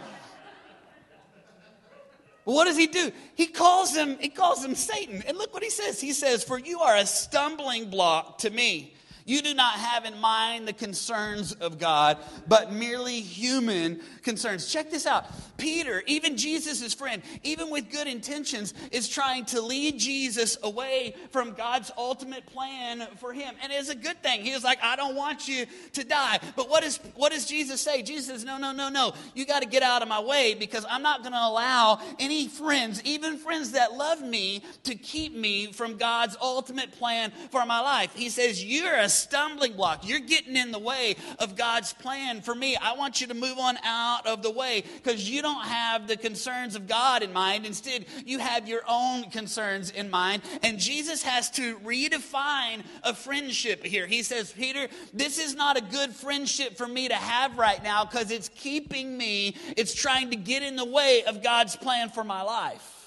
But 2.43 2.51
what 2.51 2.65
does 2.65 2.75
he 2.75 2.87
do? 2.87 3.13
He 3.35 3.47
calls 3.47 3.95
him, 3.95 4.17
he 4.19 4.27
calls 4.27 4.65
him 4.65 4.75
Satan. 4.75 5.23
And 5.25 5.37
look 5.37 5.53
what 5.53 5.63
he 5.63 5.69
says. 5.69 6.01
He 6.01 6.11
says, 6.11 6.43
For 6.43 6.59
you 6.59 6.81
are 6.81 6.97
a 6.97 7.05
stumbling 7.05 7.89
block 7.89 8.39
to 8.39 8.49
me. 8.49 8.93
You 9.25 9.41
do 9.41 9.53
not 9.53 9.75
have 9.75 10.05
in 10.05 10.19
mind 10.19 10.67
the 10.67 10.73
concerns 10.73 11.53
of 11.53 11.77
God, 11.77 12.17
but 12.47 12.73
merely 12.73 13.21
human 13.21 14.01
concerns. 14.23 14.71
Check 14.71 14.89
this 14.89 15.05
out. 15.05 15.25
Peter, 15.61 16.01
even 16.07 16.37
Jesus' 16.37 16.91
friend, 16.91 17.21
even 17.43 17.69
with 17.69 17.91
good 17.91 18.07
intentions, 18.07 18.73
is 18.91 19.07
trying 19.07 19.45
to 19.45 19.61
lead 19.61 19.99
Jesus 19.99 20.57
away 20.63 21.13
from 21.29 21.53
God's 21.53 21.91
ultimate 21.95 22.47
plan 22.47 23.07
for 23.17 23.31
him. 23.31 23.53
And 23.61 23.71
it's 23.71 23.89
a 23.89 23.95
good 23.95 24.21
thing. 24.23 24.41
He 24.41 24.53
was 24.55 24.63
like, 24.63 24.79
I 24.81 24.95
don't 24.95 25.15
want 25.15 25.47
you 25.47 25.67
to 25.93 26.03
die. 26.03 26.39
But 26.55 26.67
what, 26.67 26.83
is, 26.83 26.99
what 27.13 27.31
does 27.31 27.45
Jesus 27.45 27.79
say? 27.79 28.01
Jesus 28.01 28.25
says, 28.25 28.43
No, 28.43 28.57
no, 28.57 28.71
no, 28.71 28.89
no. 28.89 29.13
You 29.35 29.45
got 29.45 29.61
to 29.61 29.67
get 29.67 29.83
out 29.83 30.01
of 30.01 30.07
my 30.07 30.19
way 30.19 30.55
because 30.55 30.83
I'm 30.89 31.03
not 31.03 31.21
going 31.21 31.33
to 31.33 31.37
allow 31.37 31.99
any 32.19 32.47
friends, 32.47 32.99
even 33.05 33.37
friends 33.37 33.73
that 33.73 33.93
love 33.93 34.19
me, 34.19 34.63
to 34.85 34.95
keep 34.95 35.35
me 35.35 35.71
from 35.71 35.97
God's 35.97 36.35
ultimate 36.41 36.91
plan 36.93 37.31
for 37.51 37.63
my 37.67 37.81
life. 37.81 38.15
He 38.15 38.29
says, 38.29 38.65
You're 38.65 38.97
a 38.97 39.09
stumbling 39.09 39.73
block. 39.73 40.07
You're 40.07 40.19
getting 40.19 40.55
in 40.55 40.71
the 40.71 40.79
way 40.79 41.17
of 41.37 41.55
God's 41.55 41.93
plan 41.93 42.41
for 42.41 42.55
me. 42.55 42.75
I 42.77 42.93
want 42.93 43.21
you 43.21 43.27
to 43.27 43.35
move 43.35 43.59
on 43.59 43.77
out 43.85 44.25
of 44.25 44.41
the 44.41 44.51
way 44.51 44.83
because 44.95 45.29
you 45.29 45.43
don't 45.43 45.50
have 45.59 46.07
the 46.07 46.17
concerns 46.17 46.75
of 46.75 46.87
God 46.87 47.23
in 47.23 47.33
mind. 47.33 47.65
Instead, 47.65 48.05
you 48.25 48.39
have 48.39 48.67
your 48.67 48.81
own 48.87 49.29
concerns 49.29 49.91
in 49.91 50.09
mind. 50.09 50.41
And 50.63 50.79
Jesus 50.79 51.23
has 51.23 51.49
to 51.51 51.77
redefine 51.79 52.83
a 53.03 53.13
friendship 53.13 53.85
here. 53.85 54.07
He 54.07 54.23
says, 54.23 54.51
Peter, 54.51 54.87
this 55.13 55.39
is 55.39 55.55
not 55.55 55.77
a 55.77 55.81
good 55.81 56.11
friendship 56.11 56.77
for 56.77 56.87
me 56.87 57.07
to 57.07 57.15
have 57.15 57.57
right 57.57 57.83
now 57.83 58.05
because 58.05 58.31
it's 58.31 58.49
keeping 58.49 59.17
me, 59.17 59.55
it's 59.77 59.93
trying 59.93 60.29
to 60.31 60.35
get 60.35 60.63
in 60.63 60.75
the 60.75 60.85
way 60.85 61.23
of 61.23 61.43
God's 61.43 61.75
plan 61.75 62.09
for 62.09 62.23
my 62.23 62.41
life. 62.41 63.00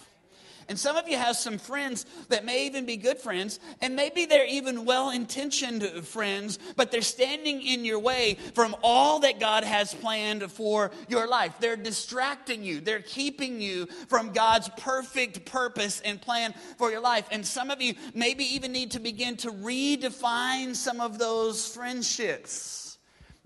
And 0.68 0.78
some 0.78 0.96
of 0.96 1.08
you 1.08 1.16
have 1.16 1.36
some 1.36 1.58
friends 1.58 2.06
that 2.28 2.44
may 2.44 2.66
even 2.66 2.86
be 2.86 2.96
good 2.96 3.18
friends, 3.18 3.60
and 3.80 3.96
maybe 3.96 4.26
they're 4.26 4.46
even 4.46 4.84
well 4.84 5.10
intentioned 5.10 5.82
friends, 6.04 6.58
but 6.76 6.90
they're 6.90 7.02
standing 7.02 7.62
in 7.62 7.84
your 7.84 7.98
way 7.98 8.38
from 8.54 8.74
all 8.82 9.20
that 9.20 9.40
God 9.40 9.64
has 9.64 9.94
planned 9.94 10.50
for 10.50 10.90
your 11.08 11.26
life. 11.26 11.54
They're 11.60 11.76
distracting 11.76 12.62
you, 12.64 12.80
they're 12.80 13.00
keeping 13.00 13.60
you 13.60 13.86
from 14.08 14.32
God's 14.32 14.68
perfect 14.76 15.44
purpose 15.44 16.00
and 16.04 16.20
plan 16.20 16.54
for 16.78 16.90
your 16.90 17.00
life. 17.00 17.26
And 17.30 17.46
some 17.46 17.70
of 17.70 17.80
you 17.80 17.94
maybe 18.14 18.44
even 18.54 18.72
need 18.72 18.92
to 18.92 19.00
begin 19.00 19.36
to 19.38 19.50
redefine 19.50 20.74
some 20.74 21.00
of 21.00 21.18
those 21.18 21.68
friendships. 21.68 22.83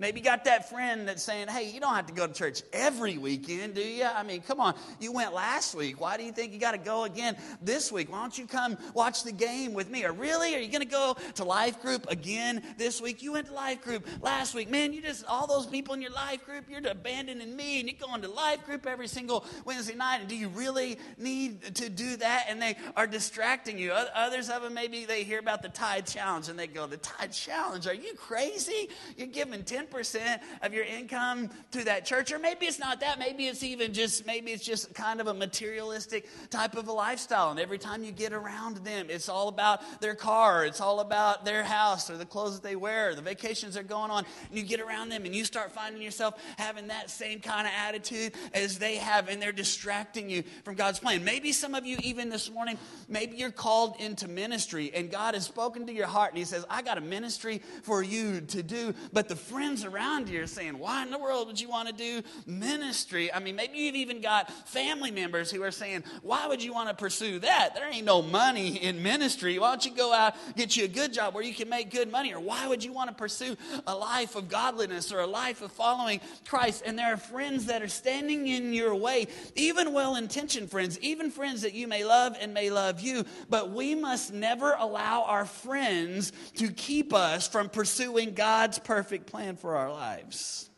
Maybe 0.00 0.20
you 0.20 0.24
got 0.24 0.44
that 0.44 0.70
friend 0.70 1.08
that's 1.08 1.24
saying, 1.24 1.48
hey, 1.48 1.68
you 1.70 1.80
don't 1.80 1.92
have 1.92 2.06
to 2.06 2.12
go 2.12 2.28
to 2.28 2.32
church 2.32 2.62
every 2.72 3.18
weekend, 3.18 3.74
do 3.74 3.80
you? 3.80 4.04
I 4.04 4.22
mean, 4.22 4.42
come 4.42 4.60
on. 4.60 4.76
You 5.00 5.10
went 5.10 5.34
last 5.34 5.74
week. 5.74 6.00
Why 6.00 6.16
do 6.16 6.22
you 6.22 6.30
think 6.30 6.52
you 6.52 6.60
got 6.60 6.70
to 6.70 6.78
go 6.78 7.02
again 7.02 7.36
this 7.60 7.90
week? 7.90 8.08
Why 8.08 8.20
don't 8.20 8.38
you 8.38 8.46
come 8.46 8.78
watch 8.94 9.24
the 9.24 9.32
game 9.32 9.74
with 9.74 9.90
me? 9.90 10.04
Or 10.04 10.12
really? 10.12 10.54
Are 10.54 10.60
you 10.60 10.70
going 10.70 10.84
to 10.84 10.88
go 10.88 11.16
to 11.34 11.42
life 11.42 11.82
group 11.82 12.08
again 12.08 12.62
this 12.76 13.00
week? 13.00 13.24
You 13.24 13.32
went 13.32 13.48
to 13.48 13.54
life 13.54 13.82
group 13.82 14.06
last 14.22 14.54
week. 14.54 14.70
Man, 14.70 14.92
you 14.92 15.02
just, 15.02 15.24
all 15.24 15.48
those 15.48 15.66
people 15.66 15.94
in 15.94 16.00
your 16.00 16.12
life 16.12 16.46
group, 16.46 16.66
you're 16.70 16.86
abandoning 16.88 17.56
me 17.56 17.80
and 17.80 17.88
you're 17.88 17.98
going 17.98 18.22
to 18.22 18.28
life 18.28 18.64
group 18.64 18.86
every 18.86 19.08
single 19.08 19.44
Wednesday 19.64 19.96
night. 19.96 20.20
And 20.20 20.28
do 20.28 20.36
you 20.36 20.46
really 20.46 21.00
need 21.16 21.74
to 21.74 21.88
do 21.88 22.14
that? 22.18 22.46
And 22.48 22.62
they 22.62 22.76
are 22.94 23.08
distracting 23.08 23.80
you. 23.80 23.90
Others 23.90 24.48
of 24.48 24.62
them, 24.62 24.74
maybe 24.74 25.06
they 25.06 25.24
hear 25.24 25.40
about 25.40 25.60
the 25.60 25.70
Tithe 25.70 26.06
Challenge 26.06 26.48
and 26.48 26.56
they 26.56 26.68
go, 26.68 26.86
the 26.86 26.98
Tithe 26.98 27.32
Challenge? 27.32 27.84
Are 27.88 27.94
you 27.94 28.14
crazy? 28.14 28.90
You're 29.16 29.26
giving 29.26 29.64
10 29.64 29.87
10% 29.90 30.40
of 30.62 30.74
your 30.74 30.84
income 30.84 31.50
to 31.72 31.84
that 31.84 32.04
church. 32.04 32.32
Or 32.32 32.38
maybe 32.38 32.66
it's 32.66 32.78
not 32.78 33.00
that. 33.00 33.18
Maybe 33.18 33.46
it's 33.46 33.62
even 33.62 33.92
just, 33.92 34.26
maybe 34.26 34.52
it's 34.52 34.64
just 34.64 34.94
kind 34.94 35.20
of 35.20 35.26
a 35.26 35.34
materialistic 35.34 36.28
type 36.50 36.76
of 36.76 36.88
a 36.88 36.92
lifestyle. 36.92 37.50
And 37.50 37.60
every 37.60 37.78
time 37.78 38.04
you 38.04 38.12
get 38.12 38.32
around 38.32 38.78
them, 38.78 39.06
it's 39.08 39.28
all 39.28 39.48
about 39.48 40.00
their 40.00 40.14
car, 40.14 40.64
it's 40.64 40.80
all 40.80 41.00
about 41.00 41.44
their 41.44 41.64
house 41.64 42.10
or 42.10 42.16
the 42.16 42.26
clothes 42.26 42.60
that 42.60 42.66
they 42.66 42.76
wear, 42.76 43.14
the 43.14 43.22
vacations 43.22 43.74
they're 43.74 43.82
going 43.82 44.10
on. 44.10 44.24
And 44.48 44.58
you 44.58 44.64
get 44.64 44.80
around 44.80 45.08
them 45.10 45.24
and 45.24 45.34
you 45.34 45.44
start 45.44 45.72
finding 45.72 46.02
yourself 46.02 46.34
having 46.56 46.88
that 46.88 47.10
same 47.10 47.40
kind 47.40 47.66
of 47.66 47.72
attitude 47.76 48.32
as 48.54 48.78
they 48.78 48.96
have, 48.96 49.28
and 49.28 49.40
they're 49.40 49.52
distracting 49.52 50.30
you 50.30 50.44
from 50.64 50.74
God's 50.74 50.98
plan. 50.98 51.24
Maybe 51.24 51.52
some 51.52 51.74
of 51.74 51.86
you, 51.86 51.96
even 52.02 52.28
this 52.28 52.50
morning, 52.50 52.78
maybe 53.08 53.36
you're 53.36 53.50
called 53.50 53.96
into 53.98 54.28
ministry 54.28 54.90
and 54.94 55.10
God 55.10 55.34
has 55.34 55.44
spoken 55.44 55.86
to 55.86 55.92
your 55.92 56.06
heart 56.06 56.30
and 56.30 56.38
He 56.38 56.44
says, 56.44 56.64
I 56.68 56.82
got 56.82 56.98
a 56.98 57.00
ministry 57.00 57.62
for 57.82 58.02
you 58.02 58.40
to 58.40 58.62
do. 58.62 58.94
But 59.12 59.28
the 59.28 59.36
friends 59.36 59.77
friends 59.78 59.94
around 59.94 60.28
you 60.28 60.42
are 60.42 60.46
saying, 60.46 60.78
Why 60.78 61.02
in 61.02 61.10
the 61.10 61.18
world 61.18 61.46
would 61.46 61.60
you 61.60 61.68
want 61.68 61.88
to 61.88 61.94
do 61.94 62.22
ministry? 62.46 63.32
I 63.32 63.38
mean, 63.38 63.56
maybe 63.56 63.78
you've 63.78 63.94
even 63.96 64.20
got 64.20 64.50
family 64.68 65.10
members 65.10 65.50
who 65.50 65.62
are 65.62 65.70
saying, 65.70 66.04
Why 66.22 66.46
would 66.46 66.62
you 66.62 66.72
want 66.72 66.88
to 66.88 66.94
pursue 66.94 67.38
that? 67.40 67.74
There 67.74 67.88
ain't 67.88 68.04
no 68.04 68.22
money 68.22 68.76
in 68.76 69.02
ministry. 69.02 69.58
Why 69.58 69.70
don't 69.70 69.84
you 69.84 69.94
go 69.94 70.12
out, 70.12 70.34
get 70.56 70.76
you 70.76 70.84
a 70.84 70.88
good 70.88 71.12
job 71.12 71.34
where 71.34 71.44
you 71.44 71.54
can 71.54 71.68
make 71.68 71.90
good 71.90 72.10
money? 72.10 72.32
Or 72.32 72.40
why 72.40 72.66
would 72.66 72.82
you 72.82 72.92
want 72.92 73.10
to 73.10 73.14
pursue 73.14 73.56
a 73.86 73.94
life 73.94 74.36
of 74.36 74.48
godliness 74.48 75.12
or 75.12 75.20
a 75.20 75.26
life 75.26 75.62
of 75.62 75.70
following 75.72 76.20
Christ? 76.46 76.82
And 76.84 76.98
there 76.98 77.12
are 77.12 77.16
friends 77.16 77.66
that 77.66 77.82
are 77.82 77.88
standing 77.88 78.48
in 78.48 78.72
your 78.72 78.94
way, 78.94 79.28
even 79.54 79.92
well 79.92 80.16
intentioned 80.16 80.70
friends, 80.70 80.98
even 81.00 81.30
friends 81.30 81.62
that 81.62 81.74
you 81.74 81.86
may 81.86 82.04
love 82.04 82.36
and 82.40 82.52
may 82.52 82.70
love 82.70 83.00
you. 83.00 83.24
But 83.48 83.70
we 83.70 83.94
must 83.94 84.32
never 84.32 84.74
allow 84.78 85.24
our 85.24 85.44
friends 85.44 86.32
to 86.56 86.68
keep 86.70 87.12
us 87.12 87.46
from 87.46 87.68
pursuing 87.68 88.34
God's 88.34 88.78
perfect 88.78 89.26
plan 89.26 89.56
for 89.56 89.67
for 89.68 89.76
our 89.76 89.92
lives. 89.92 90.70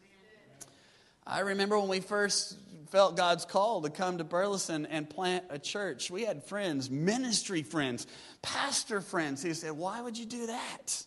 I 1.24 1.42
remember 1.42 1.78
when 1.78 1.86
we 1.86 2.00
first 2.00 2.58
felt 2.90 3.16
God's 3.16 3.44
call 3.44 3.82
to 3.82 3.88
come 3.88 4.18
to 4.18 4.24
Burleson 4.24 4.84
and 4.84 5.08
plant 5.08 5.44
a 5.48 5.60
church. 5.60 6.10
We 6.10 6.24
had 6.24 6.42
friends, 6.42 6.90
ministry 6.90 7.62
friends, 7.62 8.08
pastor 8.42 9.00
friends 9.00 9.44
who 9.44 9.54
said, 9.54 9.70
Why 9.70 10.00
would 10.00 10.18
you 10.18 10.26
do 10.26 10.48
that? 10.48 11.04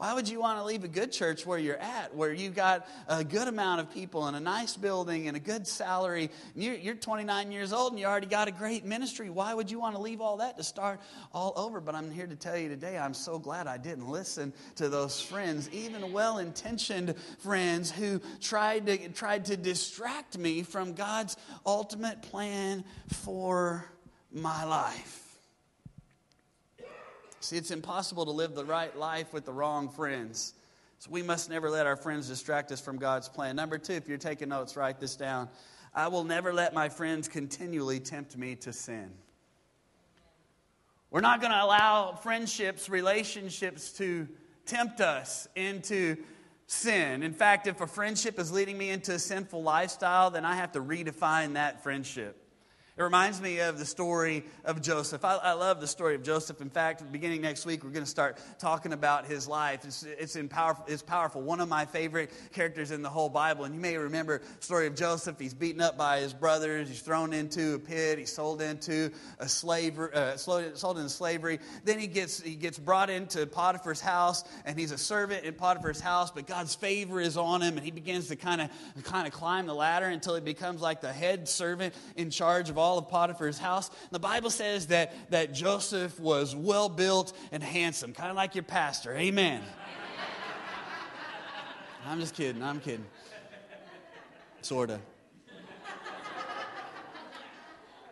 Why 0.00 0.14
would 0.14 0.30
you 0.30 0.40
want 0.40 0.58
to 0.58 0.64
leave 0.64 0.82
a 0.82 0.88
good 0.88 1.12
church 1.12 1.44
where 1.44 1.58
you're 1.58 1.76
at, 1.76 2.16
where 2.16 2.32
you've 2.32 2.54
got 2.54 2.88
a 3.06 3.22
good 3.22 3.48
amount 3.48 3.82
of 3.82 3.92
people 3.92 4.28
and 4.28 4.34
a 4.34 4.40
nice 4.40 4.74
building 4.74 5.28
and 5.28 5.36
a 5.36 5.40
good 5.40 5.66
salary? 5.66 6.30
You're, 6.56 6.76
you're 6.76 6.94
29 6.94 7.52
years 7.52 7.74
old 7.74 7.92
and 7.92 8.00
you 8.00 8.06
already 8.06 8.26
got 8.26 8.48
a 8.48 8.50
great 8.50 8.86
ministry. 8.86 9.28
Why 9.28 9.52
would 9.52 9.70
you 9.70 9.78
want 9.78 9.96
to 9.96 10.00
leave 10.00 10.22
all 10.22 10.38
that 10.38 10.56
to 10.56 10.64
start 10.64 11.02
all 11.34 11.52
over? 11.54 11.82
But 11.82 11.94
I'm 11.94 12.10
here 12.10 12.26
to 12.26 12.34
tell 12.34 12.56
you 12.56 12.70
today, 12.70 12.96
I'm 12.96 13.12
so 13.12 13.38
glad 13.38 13.66
I 13.66 13.76
didn't 13.76 14.08
listen 14.08 14.54
to 14.76 14.88
those 14.88 15.20
friends, 15.20 15.68
even 15.68 16.14
well 16.14 16.38
intentioned 16.38 17.14
friends 17.40 17.90
who 17.90 18.22
tried 18.40 18.86
to, 18.86 19.08
tried 19.10 19.44
to 19.44 19.56
distract 19.58 20.38
me 20.38 20.62
from 20.62 20.94
God's 20.94 21.36
ultimate 21.66 22.22
plan 22.22 22.84
for 23.06 23.84
my 24.32 24.64
life. 24.64 25.19
See, 27.40 27.56
it's 27.56 27.70
impossible 27.70 28.26
to 28.26 28.30
live 28.30 28.54
the 28.54 28.64
right 28.64 28.96
life 28.96 29.32
with 29.32 29.46
the 29.46 29.52
wrong 29.52 29.88
friends. 29.88 30.52
So 30.98 31.10
we 31.10 31.22
must 31.22 31.48
never 31.48 31.70
let 31.70 31.86
our 31.86 31.96
friends 31.96 32.28
distract 32.28 32.70
us 32.70 32.80
from 32.80 32.98
God's 32.98 33.28
plan. 33.28 33.56
Number 33.56 33.78
two, 33.78 33.94
if 33.94 34.06
you're 34.06 34.18
taking 34.18 34.50
notes, 34.50 34.76
write 34.76 35.00
this 35.00 35.16
down. 35.16 35.48
I 35.94 36.08
will 36.08 36.24
never 36.24 36.52
let 36.52 36.74
my 36.74 36.90
friends 36.90 37.26
continually 37.28 37.98
tempt 37.98 38.36
me 38.36 38.56
to 38.56 38.72
sin. 38.74 39.10
We're 41.10 41.22
not 41.22 41.40
going 41.40 41.52
to 41.52 41.64
allow 41.64 42.12
friendships, 42.12 42.90
relationships 42.90 43.90
to 43.92 44.28
tempt 44.66 45.00
us 45.00 45.48
into 45.56 46.18
sin. 46.66 47.22
In 47.22 47.32
fact, 47.32 47.66
if 47.66 47.80
a 47.80 47.86
friendship 47.86 48.38
is 48.38 48.52
leading 48.52 48.76
me 48.76 48.90
into 48.90 49.14
a 49.14 49.18
sinful 49.18 49.62
lifestyle, 49.62 50.30
then 50.30 50.44
I 50.44 50.54
have 50.54 50.72
to 50.72 50.80
redefine 50.80 51.54
that 51.54 51.82
friendship. 51.82 52.39
It 53.00 53.04
reminds 53.04 53.40
me 53.40 53.60
of 53.60 53.78
the 53.78 53.86
story 53.86 54.44
of 54.62 54.82
Joseph. 54.82 55.24
I, 55.24 55.36
I, 55.36 55.52
love 55.54 55.80
the 55.80 55.86
story 55.86 56.14
of 56.16 56.22
Joseph. 56.22 56.60
In 56.60 56.68
fact, 56.68 57.10
beginning 57.10 57.40
next 57.40 57.64
week, 57.64 57.82
we're 57.82 57.92
going 57.92 58.04
to 58.04 58.10
start 58.10 58.38
talking 58.58 58.92
about 58.92 59.24
his 59.24 59.48
life. 59.48 59.86
It's, 59.86 60.02
it's, 60.02 60.36
powerful, 60.50 60.84
it's 60.86 61.00
powerful. 61.00 61.40
One 61.40 61.62
of 61.62 61.68
my 61.70 61.86
favorite 61.86 62.30
characters 62.52 62.90
in 62.90 63.00
the 63.00 63.08
whole 63.08 63.30
Bible. 63.30 63.64
And 63.64 63.74
you 63.74 63.80
may 63.80 63.96
remember 63.96 64.40
the 64.40 64.62
story 64.62 64.86
of 64.86 64.96
Joseph. 64.96 65.40
He's 65.40 65.54
beaten 65.54 65.80
up 65.80 65.96
by 65.96 66.20
his 66.20 66.34
brothers. 66.34 66.90
He's 66.90 67.00
thrown 67.00 67.32
into 67.32 67.72
a 67.76 67.78
pit. 67.78 68.18
He's 68.18 68.34
sold 68.34 68.60
into 68.60 69.10
a 69.38 69.48
slavery, 69.48 70.12
uh, 70.12 70.36
sold 70.36 70.98
into 70.98 71.08
slavery. 71.08 71.58
Then 71.86 71.98
he 71.98 72.06
gets, 72.06 72.42
he 72.42 72.54
gets 72.54 72.78
brought 72.78 73.08
into 73.08 73.46
Potiphar's 73.46 74.02
house, 74.02 74.44
and 74.66 74.78
he's 74.78 74.92
a 74.92 74.98
servant 74.98 75.44
in 75.46 75.54
Potiphar's 75.54 76.00
house. 76.00 76.32
But 76.32 76.46
God's 76.46 76.74
favor 76.74 77.18
is 77.18 77.38
on 77.38 77.62
him, 77.62 77.78
and 77.78 77.82
he 77.82 77.92
begins 77.92 78.28
to 78.28 78.36
kind 78.36 78.60
of 78.60 78.68
kind 79.04 79.26
of 79.26 79.32
climb 79.32 79.64
the 79.64 79.74
ladder 79.74 80.04
until 80.04 80.34
he 80.34 80.42
becomes 80.42 80.82
like 80.82 81.00
the 81.00 81.14
head 81.14 81.48
servant 81.48 81.94
in 82.14 82.28
charge 82.28 82.68
of 82.68 82.76
all 82.76 82.89
all 82.90 82.98
of 82.98 83.08
Potiphar's 83.08 83.58
house. 83.58 83.88
The 84.10 84.18
Bible 84.18 84.50
says 84.50 84.88
that, 84.88 85.14
that 85.30 85.54
Joseph 85.54 86.18
was 86.18 86.56
well 86.56 86.88
built 86.88 87.32
and 87.52 87.62
handsome, 87.62 88.12
kind 88.12 88.30
of 88.30 88.36
like 88.36 88.56
your 88.56 88.64
pastor. 88.64 89.14
Amen. 89.14 89.62
I'm 92.04 92.18
just 92.18 92.34
kidding. 92.34 92.64
I'm 92.64 92.80
kidding. 92.80 93.06
Sort 94.62 94.90
of. 94.90 95.00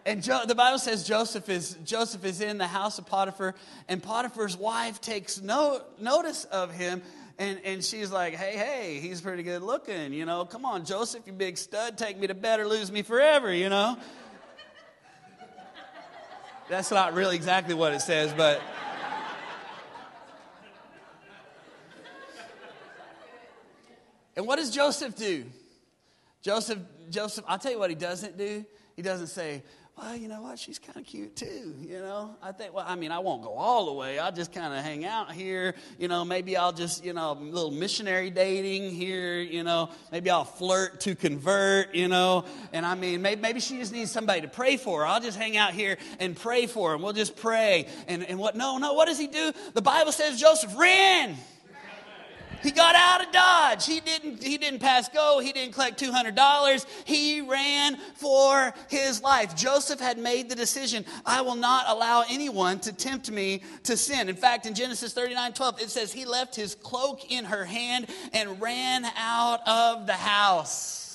And 0.06 0.22
jo- 0.22 0.46
the 0.46 0.54
Bible 0.54 0.78
says 0.78 1.04
Joseph 1.06 1.48
is, 1.48 1.76
Joseph 1.84 2.24
is 2.24 2.40
in 2.40 2.56
the 2.56 2.68
house 2.68 2.98
of 2.98 3.06
Potiphar, 3.06 3.56
and 3.88 4.00
Potiphar's 4.00 4.56
wife 4.56 5.00
takes 5.00 5.40
no, 5.40 5.82
notice 5.98 6.44
of 6.44 6.72
him 6.72 7.02
and, 7.38 7.60
and 7.64 7.84
she's 7.84 8.10
like, 8.10 8.34
hey, 8.34 8.56
hey, 8.56 8.98
he's 8.98 9.20
pretty 9.20 9.44
good 9.44 9.62
looking, 9.62 10.12
you 10.12 10.26
know. 10.26 10.44
Come 10.44 10.64
on, 10.64 10.84
Joseph, 10.84 11.22
you 11.24 11.32
big 11.32 11.56
stud, 11.56 11.96
take 11.96 12.18
me 12.18 12.26
to 12.26 12.34
bed 12.34 12.58
or 12.58 12.66
lose 12.66 12.90
me 12.90 13.02
forever, 13.02 13.54
you 13.54 13.68
know. 13.68 13.96
That's 16.68 16.90
not 16.90 17.14
really 17.14 17.34
exactly 17.34 17.74
what 17.74 17.94
it 17.94 18.00
says, 18.00 18.32
but. 18.36 18.60
And 24.36 24.46
what 24.46 24.56
does 24.56 24.70
Joseph 24.70 25.16
do? 25.16 25.46
Joseph, 26.42 26.78
Joseph, 27.10 27.44
I'll 27.48 27.58
tell 27.58 27.72
you 27.72 27.78
what 27.78 27.90
he 27.90 27.96
doesn't 27.96 28.36
do. 28.38 28.64
He 28.94 29.02
doesn't 29.02 29.28
say, 29.28 29.62
well, 29.98 30.16
you 30.16 30.28
know 30.28 30.42
what? 30.42 30.58
She's 30.58 30.78
kind 30.78 30.96
of 30.96 31.04
cute 31.04 31.34
too. 31.34 31.74
You 31.80 31.98
know, 31.98 32.36
I 32.40 32.52
think, 32.52 32.72
well, 32.72 32.84
I 32.86 32.94
mean, 32.94 33.10
I 33.10 33.18
won't 33.18 33.42
go 33.42 33.54
all 33.54 33.86
the 33.86 33.92
way. 33.92 34.18
I'll 34.18 34.32
just 34.32 34.52
kind 34.52 34.72
of 34.72 34.84
hang 34.84 35.04
out 35.04 35.32
here. 35.32 35.74
You 35.98 36.06
know, 36.06 36.24
maybe 36.24 36.56
I'll 36.56 36.72
just, 36.72 37.04
you 37.04 37.12
know, 37.12 37.32
a 37.32 37.34
little 37.34 37.72
missionary 37.72 38.30
dating 38.30 38.92
here. 38.92 39.40
You 39.40 39.64
know, 39.64 39.90
maybe 40.12 40.30
I'll 40.30 40.44
flirt 40.44 41.00
to 41.00 41.14
convert, 41.16 41.94
you 41.94 42.06
know. 42.06 42.44
And 42.72 42.86
I 42.86 42.94
mean, 42.94 43.22
maybe, 43.22 43.40
maybe 43.40 43.60
she 43.60 43.78
just 43.78 43.92
needs 43.92 44.10
somebody 44.10 44.42
to 44.42 44.48
pray 44.48 44.76
for 44.76 45.00
her. 45.00 45.06
I'll 45.06 45.20
just 45.20 45.38
hang 45.38 45.56
out 45.56 45.72
here 45.72 45.98
and 46.20 46.36
pray 46.36 46.66
for 46.66 46.90
her 46.90 46.94
and 46.94 47.02
we'll 47.02 47.12
just 47.12 47.36
pray. 47.36 47.88
And, 48.06 48.22
and 48.22 48.38
what, 48.38 48.54
no, 48.54 48.78
no, 48.78 48.92
what 48.92 49.06
does 49.06 49.18
he 49.18 49.26
do? 49.26 49.52
The 49.74 49.82
Bible 49.82 50.12
says 50.12 50.40
Joseph 50.40 50.76
ran. 50.78 51.36
He 52.62 52.70
got 52.70 52.94
out 52.94 53.26
of 53.26 53.32
Dodge. 53.32 53.86
He 53.86 54.00
didn't, 54.00 54.42
he 54.42 54.58
didn't 54.58 54.80
pass 54.80 55.08
go. 55.08 55.40
He 55.40 55.52
didn't 55.52 55.74
collect 55.74 56.00
$200. 56.00 56.86
He 57.04 57.40
ran 57.40 57.96
for 58.14 58.74
his 58.88 59.22
life. 59.22 59.56
Joseph 59.56 60.00
had 60.00 60.18
made 60.18 60.48
the 60.48 60.56
decision 60.56 61.04
I 61.24 61.40
will 61.40 61.56
not 61.56 61.86
allow 61.88 62.24
anyone 62.28 62.80
to 62.80 62.92
tempt 62.92 63.30
me 63.30 63.62
to 63.84 63.96
sin. 63.96 64.28
In 64.28 64.36
fact, 64.36 64.66
in 64.66 64.74
Genesis 64.74 65.12
39 65.12 65.52
12, 65.52 65.80
it 65.82 65.90
says 65.90 66.12
he 66.12 66.24
left 66.24 66.56
his 66.56 66.74
cloak 66.74 67.30
in 67.30 67.44
her 67.44 67.64
hand 67.64 68.06
and 68.32 68.60
ran 68.60 69.04
out 69.16 69.60
of 69.66 70.06
the 70.06 70.12
house. 70.12 71.07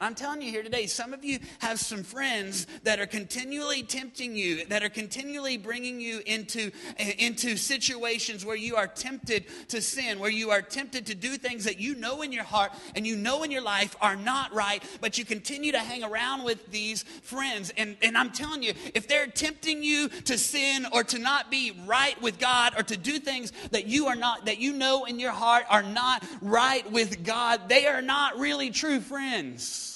I'm 0.00 0.14
telling 0.14 0.40
you 0.40 0.50
here 0.50 0.62
today, 0.62 0.86
some 0.86 1.12
of 1.12 1.24
you 1.24 1.40
have 1.58 1.78
some 1.78 2.02
friends 2.02 2.66
that 2.84 3.00
are 3.00 3.06
continually 3.06 3.82
tempting 3.82 4.34
you, 4.34 4.64
that 4.66 4.82
are 4.82 4.88
continually 4.88 5.58
bringing 5.58 6.00
you 6.00 6.22
into, 6.24 6.70
into 7.18 7.58
situations 7.58 8.46
where 8.46 8.56
you 8.56 8.76
are 8.76 8.86
tempted 8.86 9.44
to 9.68 9.82
sin, 9.82 10.18
where 10.18 10.30
you 10.30 10.50
are 10.50 10.62
tempted 10.62 11.04
to 11.06 11.14
do 11.14 11.36
things 11.36 11.64
that 11.64 11.78
you 11.78 11.94
know 11.94 12.22
in 12.22 12.32
your 12.32 12.44
heart 12.44 12.72
and 12.94 13.06
you 13.06 13.14
know 13.14 13.42
in 13.42 13.50
your 13.50 13.60
life 13.60 13.94
are 14.00 14.16
not 14.16 14.54
right, 14.54 14.82
but 15.02 15.18
you 15.18 15.24
continue 15.26 15.70
to 15.72 15.78
hang 15.78 16.02
around 16.02 16.44
with 16.44 16.70
these 16.70 17.02
friends. 17.02 17.70
And, 17.76 17.98
and 18.00 18.16
I'm 18.16 18.30
telling 18.30 18.62
you, 18.62 18.72
if 18.94 19.06
they're 19.06 19.26
tempting 19.26 19.82
you 19.82 20.08
to 20.08 20.38
sin 20.38 20.86
or 20.92 21.04
to 21.04 21.18
not 21.18 21.50
be 21.50 21.78
right 21.84 22.20
with 22.22 22.38
God 22.38 22.72
or 22.74 22.82
to 22.84 22.96
do 22.96 23.18
things 23.18 23.52
that 23.70 23.86
you 23.86 24.06
are 24.06 24.16
not, 24.16 24.46
that 24.46 24.58
you 24.58 24.72
know 24.72 25.04
in 25.04 25.20
your 25.20 25.32
heart 25.32 25.64
are 25.68 25.82
not 25.82 26.24
right 26.40 26.90
with 26.90 27.22
God, 27.22 27.68
they 27.68 27.86
are 27.86 28.00
not 28.00 28.38
really 28.38 28.70
true 28.70 29.00
friends 29.00 29.88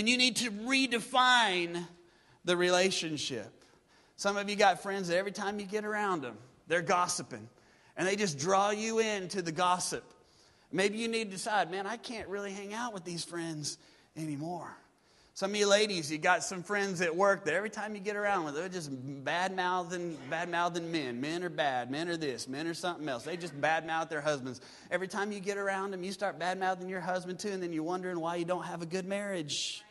and 0.00 0.08
you 0.08 0.16
need 0.16 0.36
to 0.36 0.50
redefine 0.50 1.86
the 2.46 2.56
relationship. 2.56 3.52
Some 4.16 4.38
of 4.38 4.48
you 4.48 4.56
got 4.56 4.82
friends 4.82 5.08
that 5.08 5.18
every 5.18 5.30
time 5.30 5.60
you 5.60 5.66
get 5.66 5.84
around 5.84 6.22
them, 6.22 6.38
they're 6.68 6.80
gossiping 6.80 7.46
and 7.98 8.08
they 8.08 8.16
just 8.16 8.38
draw 8.38 8.70
you 8.70 9.00
into 9.00 9.42
the 9.42 9.52
gossip. 9.52 10.02
Maybe 10.72 10.96
you 10.96 11.06
need 11.06 11.24
to 11.24 11.30
decide, 11.32 11.70
man, 11.70 11.86
I 11.86 11.98
can't 11.98 12.28
really 12.28 12.50
hang 12.50 12.72
out 12.72 12.94
with 12.94 13.04
these 13.04 13.24
friends 13.24 13.76
anymore. 14.16 14.74
Some 15.34 15.50
of 15.50 15.56
you 15.56 15.68
ladies, 15.68 16.10
you 16.10 16.16
got 16.16 16.44
some 16.44 16.62
friends 16.62 17.02
at 17.02 17.14
work 17.14 17.44
that 17.44 17.52
every 17.52 17.68
time 17.68 17.94
you 17.94 18.00
get 18.00 18.16
around 18.16 18.44
with, 18.44 18.54
them, 18.54 18.62
they're 18.62 18.72
just 18.72 18.90
bad 19.22 19.54
mouthing, 19.54 20.16
bad 20.30 20.50
mouthing 20.50 20.90
men. 20.90 21.20
Men 21.20 21.44
are 21.44 21.50
bad. 21.50 21.90
Men 21.90 22.08
are 22.08 22.16
this. 22.16 22.48
Men 22.48 22.66
are 22.66 22.74
something 22.74 23.06
else. 23.06 23.24
They 23.24 23.36
just 23.36 23.58
bad 23.60 23.86
mouth 23.86 24.08
their 24.08 24.20
husbands. 24.22 24.62
Every 24.90 25.08
time 25.08 25.30
you 25.30 25.40
get 25.40 25.58
around 25.58 25.90
them, 25.90 26.02
you 26.02 26.12
start 26.12 26.38
bad 26.38 26.58
mouthing 26.58 26.88
your 26.88 27.00
husband 27.00 27.38
too, 27.38 27.50
and 27.50 27.62
then 27.62 27.72
you're 27.74 27.82
wondering 27.82 28.18
why 28.18 28.36
you 28.36 28.46
don't 28.46 28.64
have 28.64 28.80
a 28.80 28.86
good 28.86 29.06
marriage. 29.06 29.82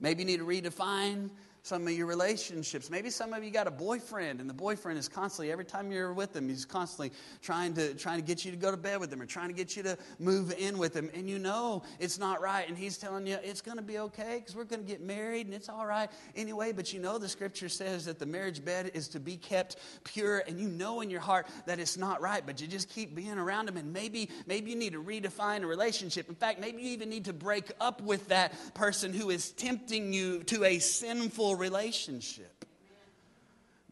Maybe 0.00 0.22
you 0.22 0.26
need 0.26 0.38
to 0.38 0.44
redefine 0.44 1.30
some 1.66 1.84
of 1.88 1.92
your 1.94 2.06
relationships. 2.06 2.90
Maybe 2.90 3.10
some 3.10 3.32
of 3.32 3.42
you 3.42 3.50
got 3.50 3.66
a 3.66 3.72
boyfriend, 3.72 4.40
and 4.40 4.48
the 4.48 4.54
boyfriend 4.54 5.00
is 5.00 5.08
constantly, 5.08 5.50
every 5.50 5.64
time 5.64 5.90
you're 5.90 6.12
with 6.12 6.36
him, 6.36 6.48
he's 6.48 6.64
constantly 6.64 7.10
trying 7.42 7.74
to 7.74 7.92
trying 7.94 8.20
to 8.20 8.24
get 8.24 8.44
you 8.44 8.52
to 8.52 8.56
go 8.56 8.70
to 8.70 8.76
bed 8.76 9.00
with 9.00 9.12
him 9.12 9.20
or 9.20 9.26
trying 9.26 9.48
to 9.48 9.54
get 9.54 9.76
you 9.76 9.82
to 9.82 9.98
move 10.20 10.54
in 10.56 10.78
with 10.78 10.94
him. 10.94 11.10
And 11.12 11.28
you 11.28 11.40
know 11.40 11.82
it's 11.98 12.20
not 12.20 12.40
right. 12.40 12.68
And 12.68 12.78
he's 12.78 12.98
telling 12.98 13.26
you 13.26 13.36
it's 13.42 13.60
going 13.60 13.78
to 13.78 13.82
be 13.82 13.98
okay 13.98 14.36
because 14.38 14.54
we're 14.54 14.62
going 14.62 14.84
to 14.84 14.86
get 14.88 15.00
married 15.00 15.46
and 15.46 15.54
it's 15.56 15.68
all 15.68 15.86
right 15.86 16.08
anyway. 16.36 16.70
But 16.70 16.92
you 16.92 17.00
know 17.00 17.18
the 17.18 17.28
scripture 17.28 17.68
says 17.68 18.04
that 18.04 18.20
the 18.20 18.26
marriage 18.26 18.64
bed 18.64 18.92
is 18.94 19.08
to 19.08 19.18
be 19.18 19.36
kept 19.36 19.76
pure, 20.04 20.44
and 20.46 20.60
you 20.60 20.68
know 20.68 21.00
in 21.00 21.10
your 21.10 21.20
heart 21.20 21.48
that 21.66 21.80
it's 21.80 21.96
not 21.96 22.20
right, 22.20 22.46
but 22.46 22.60
you 22.60 22.68
just 22.68 22.88
keep 22.90 23.16
being 23.16 23.38
around 23.38 23.68
him. 23.68 23.76
And 23.76 23.92
maybe 23.92 24.30
maybe 24.46 24.70
you 24.70 24.76
need 24.76 24.92
to 24.92 25.02
redefine 25.02 25.64
a 25.64 25.66
relationship. 25.66 26.28
In 26.28 26.36
fact, 26.36 26.60
maybe 26.60 26.82
you 26.82 26.90
even 26.90 27.10
need 27.10 27.24
to 27.24 27.32
break 27.32 27.72
up 27.80 28.00
with 28.02 28.28
that 28.28 28.52
person 28.74 29.12
who 29.12 29.30
is 29.30 29.50
tempting 29.50 30.12
you 30.12 30.44
to 30.44 30.62
a 30.62 30.78
sinful 30.78 31.55
relationship. 31.56 32.64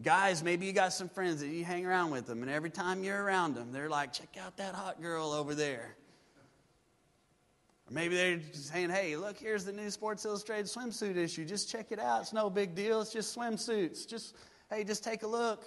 Guys, 0.02 0.42
maybe 0.42 0.66
you 0.66 0.72
got 0.72 0.92
some 0.92 1.08
friends 1.08 1.40
that 1.40 1.48
you 1.48 1.64
hang 1.64 1.86
around 1.86 2.10
with 2.10 2.26
them, 2.26 2.42
and 2.42 2.50
every 2.50 2.70
time 2.70 3.04
you're 3.04 3.22
around 3.22 3.54
them, 3.54 3.72
they're 3.72 3.88
like, 3.88 4.12
check 4.12 4.36
out 4.44 4.56
that 4.56 4.74
hot 4.74 5.00
girl 5.00 5.32
over 5.32 5.54
there. 5.54 5.96
Or 7.88 7.92
maybe 7.92 8.16
they're 8.16 8.40
saying, 8.52 8.90
hey, 8.90 9.16
look, 9.16 9.38
here's 9.38 9.64
the 9.64 9.72
new 9.72 9.90
Sports 9.90 10.24
Illustrated 10.24 10.66
swimsuit 10.66 11.16
issue. 11.16 11.44
Just 11.44 11.70
check 11.70 11.92
it 11.92 11.98
out. 11.98 12.22
It's 12.22 12.32
no 12.32 12.48
big 12.50 12.74
deal. 12.74 13.00
It's 13.00 13.12
just 13.12 13.36
swimsuits. 13.36 14.06
Just, 14.06 14.34
hey, 14.70 14.84
just 14.84 15.04
take 15.04 15.22
a 15.22 15.26
look. 15.26 15.64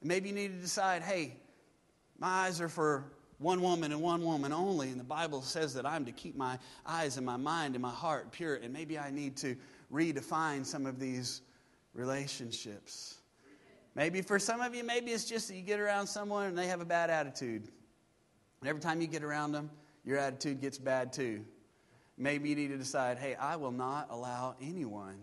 And 0.00 0.08
maybe 0.08 0.28
you 0.28 0.34
need 0.34 0.52
to 0.52 0.60
decide, 0.60 1.02
hey, 1.02 1.36
my 2.18 2.28
eyes 2.28 2.60
are 2.60 2.68
for 2.68 3.04
one 3.38 3.62
woman 3.62 3.92
and 3.92 4.02
one 4.02 4.24
woman 4.24 4.52
only. 4.52 4.88
And 4.88 4.98
the 4.98 5.04
Bible 5.04 5.42
says 5.42 5.74
that 5.74 5.86
I'm 5.86 6.04
to 6.06 6.12
keep 6.12 6.36
my 6.36 6.58
eyes 6.84 7.16
and 7.16 7.24
my 7.24 7.36
mind 7.36 7.76
and 7.76 7.82
my 7.82 7.90
heart 7.90 8.32
pure. 8.32 8.56
And 8.56 8.72
maybe 8.72 8.98
I 8.98 9.10
need 9.10 9.36
to 9.38 9.56
redefine 9.92 10.64
some 10.64 10.86
of 10.86 10.98
these 10.98 11.42
relationships. 11.94 13.16
Maybe 13.94 14.22
for 14.22 14.38
some 14.38 14.60
of 14.60 14.74
you, 14.74 14.84
maybe 14.84 15.10
it's 15.10 15.24
just 15.24 15.48
that 15.48 15.56
you 15.56 15.62
get 15.62 15.80
around 15.80 16.06
someone 16.06 16.46
and 16.46 16.56
they 16.56 16.68
have 16.68 16.80
a 16.80 16.84
bad 16.84 17.10
attitude. 17.10 17.68
And 18.60 18.68
every 18.68 18.80
time 18.80 19.00
you 19.00 19.06
get 19.06 19.24
around 19.24 19.52
them, 19.52 19.70
your 20.04 20.18
attitude 20.18 20.60
gets 20.60 20.78
bad 20.78 21.12
too. 21.12 21.44
Maybe 22.16 22.48
you 22.48 22.56
need 22.56 22.68
to 22.68 22.76
decide 22.76 23.18
hey, 23.18 23.34
I 23.34 23.56
will 23.56 23.72
not 23.72 24.08
allow 24.10 24.56
anyone 24.60 25.16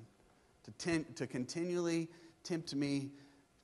to, 0.63 0.71
tempt, 0.71 1.17
to 1.17 1.28
continually 1.28 2.10
tempt 2.43 2.73
me 2.75 3.12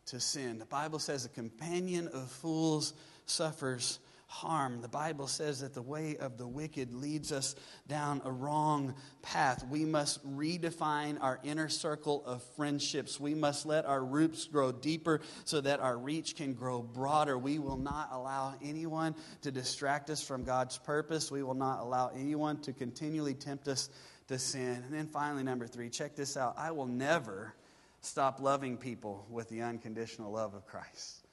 to 0.07 0.19
sin. 0.19 0.59
The 0.59 0.65
Bible 0.65 0.99
says 0.99 1.25
a 1.25 1.29
companion 1.29 2.07
of 2.13 2.29
fools 2.29 2.93
suffers 3.25 3.99
harm. 4.31 4.79
The 4.79 4.87
Bible 4.87 5.27
says 5.27 5.59
that 5.59 5.73
the 5.73 5.81
way 5.81 6.15
of 6.15 6.37
the 6.37 6.47
wicked 6.47 6.93
leads 6.93 7.33
us 7.33 7.53
down 7.89 8.21
a 8.23 8.31
wrong 8.31 8.95
path. 9.21 9.65
We 9.69 9.83
must 9.83 10.25
redefine 10.25 11.17
our 11.19 11.37
inner 11.43 11.67
circle 11.67 12.23
of 12.25 12.41
friendships. 12.55 13.19
We 13.19 13.33
must 13.33 13.65
let 13.65 13.85
our 13.85 14.01
roots 14.01 14.45
grow 14.45 14.71
deeper 14.71 15.19
so 15.43 15.59
that 15.59 15.81
our 15.81 15.97
reach 15.97 16.37
can 16.37 16.53
grow 16.53 16.81
broader. 16.81 17.37
We 17.37 17.59
will 17.59 17.75
not 17.75 18.07
allow 18.13 18.55
anyone 18.63 19.15
to 19.41 19.51
distract 19.51 20.09
us 20.09 20.23
from 20.25 20.45
God's 20.45 20.77
purpose. 20.77 21.29
We 21.29 21.43
will 21.43 21.53
not 21.53 21.81
allow 21.81 22.09
anyone 22.15 22.61
to 22.61 22.71
continually 22.71 23.33
tempt 23.33 23.67
us 23.67 23.89
to 24.29 24.39
sin. 24.39 24.81
And 24.85 24.93
then 24.93 25.07
finally, 25.07 25.43
number 25.43 25.67
three, 25.67 25.89
check 25.89 26.15
this 26.15 26.37
out. 26.37 26.55
I 26.57 26.71
will 26.71 26.87
never 26.87 27.53
stop 27.99 28.39
loving 28.39 28.77
people 28.77 29.27
with 29.29 29.49
the 29.49 29.61
unconditional 29.61 30.31
love 30.31 30.53
of 30.53 30.65
Christ. 30.65 31.27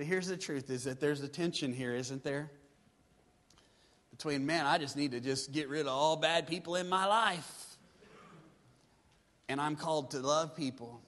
So 0.00 0.06
here's 0.06 0.28
the 0.28 0.36
truth 0.38 0.70
is 0.70 0.84
that 0.84 0.98
there's 0.98 1.20
a 1.20 1.28
tension 1.28 1.74
here, 1.74 1.94
isn't 1.94 2.24
there? 2.24 2.50
Between, 4.10 4.46
man, 4.46 4.64
I 4.64 4.78
just 4.78 4.96
need 4.96 5.10
to 5.10 5.20
just 5.20 5.52
get 5.52 5.68
rid 5.68 5.82
of 5.82 5.88
all 5.88 6.16
bad 6.16 6.46
people 6.46 6.76
in 6.76 6.88
my 6.88 7.04
life. 7.04 7.76
And 9.50 9.60
I'm 9.60 9.76
called 9.76 10.12
to 10.12 10.20
love 10.20 10.56
people 10.56 11.02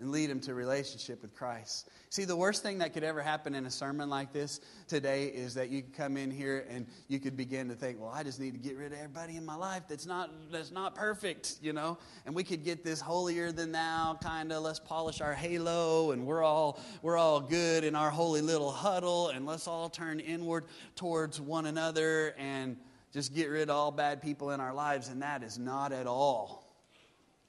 and 0.00 0.10
lead 0.10 0.28
them 0.28 0.40
to 0.40 0.54
relationship 0.54 1.22
with 1.22 1.34
Christ. 1.34 1.88
See, 2.10 2.24
the 2.24 2.36
worst 2.36 2.62
thing 2.62 2.78
that 2.78 2.92
could 2.92 3.04
ever 3.04 3.22
happen 3.22 3.54
in 3.54 3.64
a 3.64 3.70
sermon 3.70 4.08
like 4.08 4.32
this 4.32 4.60
today 4.88 5.26
is 5.26 5.54
that 5.54 5.70
you 5.70 5.82
come 5.82 6.16
in 6.16 6.30
here 6.30 6.66
and 6.68 6.86
you 7.08 7.20
could 7.20 7.36
begin 7.36 7.68
to 7.68 7.74
think, 7.74 8.00
well, 8.00 8.10
I 8.12 8.24
just 8.24 8.40
need 8.40 8.52
to 8.52 8.58
get 8.58 8.76
rid 8.76 8.92
of 8.92 8.98
everybody 8.98 9.36
in 9.36 9.44
my 9.44 9.54
life 9.54 9.84
that's 9.88 10.06
not 10.06 10.30
that's 10.50 10.72
not 10.72 10.94
perfect, 10.94 11.58
you 11.62 11.72
know? 11.72 11.96
And 12.26 12.34
we 12.34 12.42
could 12.42 12.64
get 12.64 12.82
this 12.82 13.00
holier 13.00 13.52
than 13.52 13.72
thou 13.72 14.18
kind 14.20 14.52
of 14.52 14.62
let's 14.64 14.80
polish 14.80 15.20
our 15.20 15.34
halo 15.34 16.10
and 16.10 16.26
we're 16.26 16.42
all 16.42 16.80
we're 17.02 17.16
all 17.16 17.40
good 17.40 17.84
in 17.84 17.94
our 17.94 18.10
holy 18.10 18.40
little 18.40 18.72
huddle 18.72 19.28
and 19.28 19.46
let's 19.46 19.68
all 19.68 19.88
turn 19.88 20.18
inward 20.18 20.64
towards 20.96 21.40
one 21.40 21.66
another 21.66 22.34
and 22.36 22.76
just 23.12 23.32
get 23.32 23.48
rid 23.48 23.70
of 23.70 23.76
all 23.76 23.92
bad 23.92 24.20
people 24.20 24.50
in 24.50 24.60
our 24.60 24.74
lives 24.74 25.08
and 25.08 25.22
that 25.22 25.44
is 25.44 25.56
not 25.56 25.92
at 25.92 26.08
all 26.08 26.64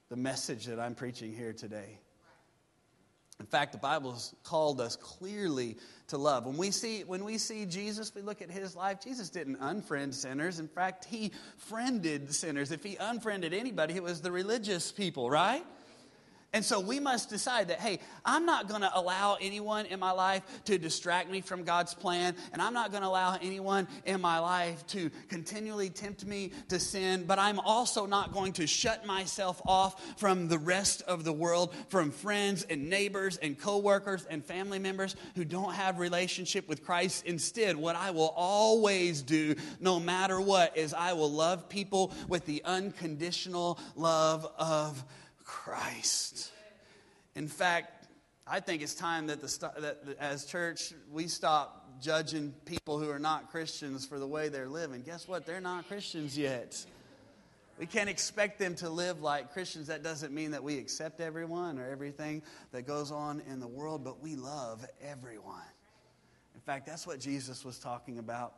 the 0.09 0.15
message 0.15 0.65
that 0.65 0.79
I'm 0.79 0.93
preaching 0.93 1.33
here 1.33 1.51
today. 1.51 1.99
In 3.39 3.45
fact, 3.45 3.73
the 3.73 3.77
Bible 3.77 4.13
has 4.13 4.33
called 4.43 4.79
us 4.79 4.95
clearly 4.95 5.77
to 6.07 6.17
love. 6.17 6.45
When 6.45 6.57
we 6.57 6.71
see 6.71 7.03
when 7.03 7.25
we 7.25 7.37
see 7.37 7.65
Jesus, 7.65 8.13
we 8.15 8.21
look 8.21 8.41
at 8.41 8.49
his 8.49 8.75
life. 8.75 9.01
Jesus 9.03 9.29
didn't 9.29 9.59
unfriend 9.59 10.13
sinners. 10.13 10.59
In 10.59 10.67
fact, 10.67 11.05
he 11.05 11.31
friended 11.57 12.33
sinners. 12.33 12.71
If 12.71 12.83
he 12.83 12.95
unfriended 12.95 13.53
anybody, 13.53 13.95
it 13.95 14.03
was 14.03 14.21
the 14.21 14.31
religious 14.31 14.91
people, 14.91 15.29
right? 15.29 15.65
And 16.55 16.63
so 16.63 16.79
we 16.79 17.01
must 17.01 17.29
decide 17.29 17.67
that, 17.67 17.81
hey, 17.81 17.99
I'm 18.23 18.45
not 18.45 18.69
going 18.69 18.79
to 18.79 18.89
allow 18.97 19.37
anyone 19.41 19.87
in 19.87 19.99
my 19.99 20.11
life 20.11 20.41
to 20.63 20.77
distract 20.77 21.29
me 21.29 21.41
from 21.41 21.65
God's 21.65 21.93
plan, 21.93 22.33
and 22.53 22.61
I'm 22.61 22.73
not 22.73 22.91
going 22.91 23.03
to 23.03 23.09
allow 23.09 23.37
anyone 23.41 23.89
in 24.05 24.21
my 24.21 24.39
life 24.39 24.87
to 24.87 25.11
continually 25.27 25.89
tempt 25.89 26.25
me 26.25 26.53
to 26.69 26.79
sin, 26.79 27.25
but 27.27 27.39
I'm 27.39 27.59
also 27.59 28.05
not 28.05 28.31
going 28.31 28.53
to 28.53 28.67
shut 28.67 29.05
myself 29.05 29.61
off 29.65 30.01
from 30.17 30.47
the 30.47 30.57
rest 30.57 31.01
of 31.01 31.25
the 31.25 31.33
world, 31.33 31.75
from 31.89 32.09
friends 32.09 32.65
and 32.69 32.89
neighbors 32.89 33.35
and 33.35 33.59
coworkers 33.59 34.25
and 34.29 34.41
family 34.41 34.79
members 34.79 35.17
who 35.35 35.43
don't 35.43 35.73
have 35.73 35.99
relationship 35.99 36.69
with 36.69 36.85
Christ. 36.85 37.25
Instead, 37.25 37.75
what 37.75 37.97
I 37.97 38.11
will 38.11 38.33
always 38.33 39.21
do, 39.21 39.55
no 39.81 39.99
matter 39.99 40.39
what, 40.39 40.77
is 40.77 40.93
I 40.93 41.11
will 41.11 41.33
love 41.33 41.67
people 41.67 42.13
with 42.29 42.45
the 42.45 42.61
unconditional 42.63 43.77
love 43.97 44.49
of 44.57 45.03
Christ. 45.45 46.51
In 47.35 47.47
fact, 47.47 48.07
I 48.47 48.59
think 48.59 48.81
it's 48.81 48.95
time 48.95 49.27
that, 49.27 49.41
the, 49.41 49.71
that 49.79 50.17
as 50.19 50.45
church 50.45 50.93
we 51.11 51.27
stop 51.27 52.01
judging 52.01 52.53
people 52.65 52.99
who 52.99 53.09
are 53.09 53.19
not 53.19 53.51
Christians 53.51 54.05
for 54.05 54.19
the 54.19 54.27
way 54.27 54.49
they're 54.49 54.67
living. 54.67 55.01
Guess 55.01 55.27
what? 55.27 55.45
They're 55.45 55.61
not 55.61 55.87
Christians 55.87 56.37
yet. 56.37 56.85
We 57.79 57.85
can't 57.85 58.09
expect 58.09 58.59
them 58.59 58.75
to 58.75 58.89
live 58.89 59.21
like 59.21 59.51
Christians. 59.53 59.87
That 59.87 60.03
doesn't 60.03 60.33
mean 60.33 60.51
that 60.51 60.63
we 60.63 60.77
accept 60.77 61.19
everyone 61.19 61.77
or 61.77 61.87
everything 61.89 62.41
that 62.71 62.87
goes 62.87 63.11
on 63.11 63.41
in 63.49 63.59
the 63.59 63.67
world, 63.67 64.03
but 64.03 64.21
we 64.21 64.35
love 64.35 64.85
everyone. 65.01 65.61
In 66.53 66.61
fact, 66.61 66.85
that's 66.85 67.05
what 67.05 67.19
Jesus 67.19 67.65
was 67.65 67.77
talking 67.77 68.17
about 68.17 68.53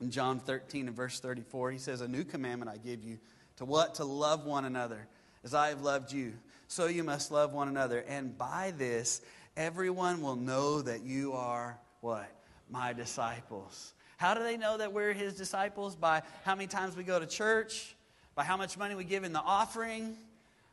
in 0.00 0.10
John 0.10 0.38
13 0.38 0.88
and 0.88 0.96
verse 0.96 1.18
34. 1.20 1.70
He 1.70 1.78
says, 1.78 2.02
A 2.02 2.08
new 2.08 2.24
commandment 2.24 2.70
I 2.70 2.76
give 2.76 3.02
you 3.02 3.18
to 3.56 3.64
what? 3.64 3.94
To 3.96 4.04
love 4.04 4.44
one 4.44 4.64
another 4.64 5.06
as 5.44 5.54
I 5.54 5.68
have 5.68 5.82
loved 5.82 6.12
you, 6.12 6.34
so 6.68 6.86
you 6.86 7.04
must 7.04 7.30
love 7.30 7.52
one 7.52 7.68
another. 7.68 8.04
And 8.08 8.36
by 8.36 8.72
this, 8.76 9.20
everyone 9.56 10.22
will 10.22 10.36
know 10.36 10.82
that 10.82 11.02
you 11.02 11.32
are 11.32 11.78
what? 12.00 12.30
My 12.70 12.92
disciples. 12.92 13.94
How 14.16 14.34
do 14.34 14.42
they 14.42 14.56
know 14.56 14.78
that 14.78 14.92
we're 14.92 15.12
his 15.12 15.34
disciples? 15.34 15.96
By 15.96 16.22
how 16.44 16.54
many 16.54 16.68
times 16.68 16.96
we 16.96 17.04
go 17.04 17.18
to 17.18 17.26
church? 17.26 17.94
by 18.34 18.44
how 18.44 18.56
much 18.56 18.78
money 18.78 18.94
we 18.94 19.04
give 19.04 19.24
in 19.24 19.32
the 19.32 19.40
offering, 19.40 20.16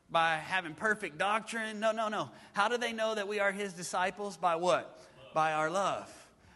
by 0.09 0.35
having 0.37 0.73
perfect 0.73 1.17
doctrine. 1.17 1.79
No, 1.79 1.91
no, 1.91 2.07
no. 2.07 2.29
How 2.53 2.67
do 2.67 2.77
they 2.77 2.93
know 2.93 3.15
that 3.15 3.27
we 3.27 3.39
are 3.39 3.51
his 3.51 3.73
disciples? 3.73 4.37
By 4.37 4.55
what? 4.55 4.99
By 5.33 5.53
our 5.53 5.69
love. 5.69 6.11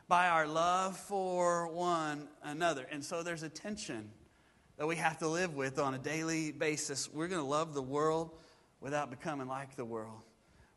By 0.08 0.30
our 0.30 0.48
love 0.48 0.98
for 0.98 1.68
one 1.68 2.28
another. 2.44 2.88
And 2.92 3.04
so 3.04 3.24
there's 3.24 3.44
a 3.44 3.50
tension 3.50 4.10
that 4.78 4.88
we 4.88 4.96
have 4.96 5.20
to 5.20 5.28
live 5.28 5.56
with 5.56 5.80
on 5.80 5.94
a 5.94 6.00
daily 6.00 6.52
basis. 6.52 7.10
We're 7.12 7.28
going 7.28 7.42
to 7.42 7.48
love 7.48 7.74
the 7.74 7.82
world 7.82 8.32
without 8.82 9.10
becoming 9.10 9.48
like 9.48 9.76
the 9.76 9.86
world. 9.86 10.22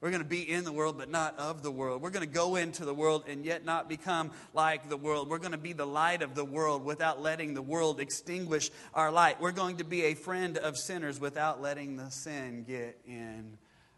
We're 0.01 0.11
going 0.11 0.23
to 0.23 0.29
be 0.29 0.49
in 0.49 0.65
the 0.65 0.73
world, 0.73 0.99
but 0.99 1.11
not 1.11 1.39
of 1.39 1.63
the 1.63 1.71
world. 1.71 2.03
We're 2.03 2.11
going 2.11 2.27
to 2.27 2.33
go 2.33 2.57
into 2.57 2.85
the 2.85 2.93
world 2.93 3.25
and 3.27 3.45
yet 3.47 3.65
not 3.65 3.89
become 3.89 4.31
like 4.53 4.91
the 4.91 4.97
world. 4.97 5.31
We're 5.31 5.39
going 5.39 5.53
to 5.53 5.59
be 5.59 5.73
the 5.73 5.87
light 5.87 6.21
of 6.23 6.35
the 6.35 6.45
world 6.45 6.85
without 6.85 7.23
letting 7.23 7.55
the 7.55 7.63
world 7.63 7.99
extinguish 7.99 8.71
our 8.93 9.11
light. 9.11 9.41
We're 9.41 9.53
going 9.53 9.79
to 9.79 9.85
be 9.85 10.05
a 10.05 10.15
friend 10.15 10.59
of 10.59 10.77
sinners 10.77 11.19
without 11.19 11.63
letting 11.63 11.97
the 11.97 12.11
sin 12.11 12.65
get 12.69 13.01
in 13.07 13.57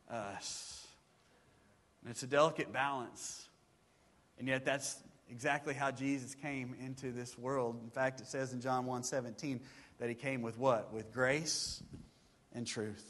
us. 0.08 0.87
And 2.02 2.12
it's 2.12 2.22
a 2.22 2.28
delicate 2.28 2.72
balance. 2.72 3.48
And 4.38 4.46
yet, 4.46 4.64
that's 4.64 4.96
exactly 5.30 5.74
how 5.74 5.90
Jesus 5.90 6.34
came 6.34 6.76
into 6.80 7.11
this 7.11 7.37
world. 7.37 7.80
In 7.82 7.90
fact, 7.90 8.20
it 8.20 8.28
says 8.28 8.52
in 8.52 8.61
John 8.61 8.87
1 8.87 9.02
17 9.02 9.61
that 9.98 10.08
he 10.08 10.14
came 10.14 10.42
with 10.42 10.58
what? 10.58 10.92
With 10.92 11.12
grace 11.12 11.82
and 12.52 12.66
truth. 12.66 13.04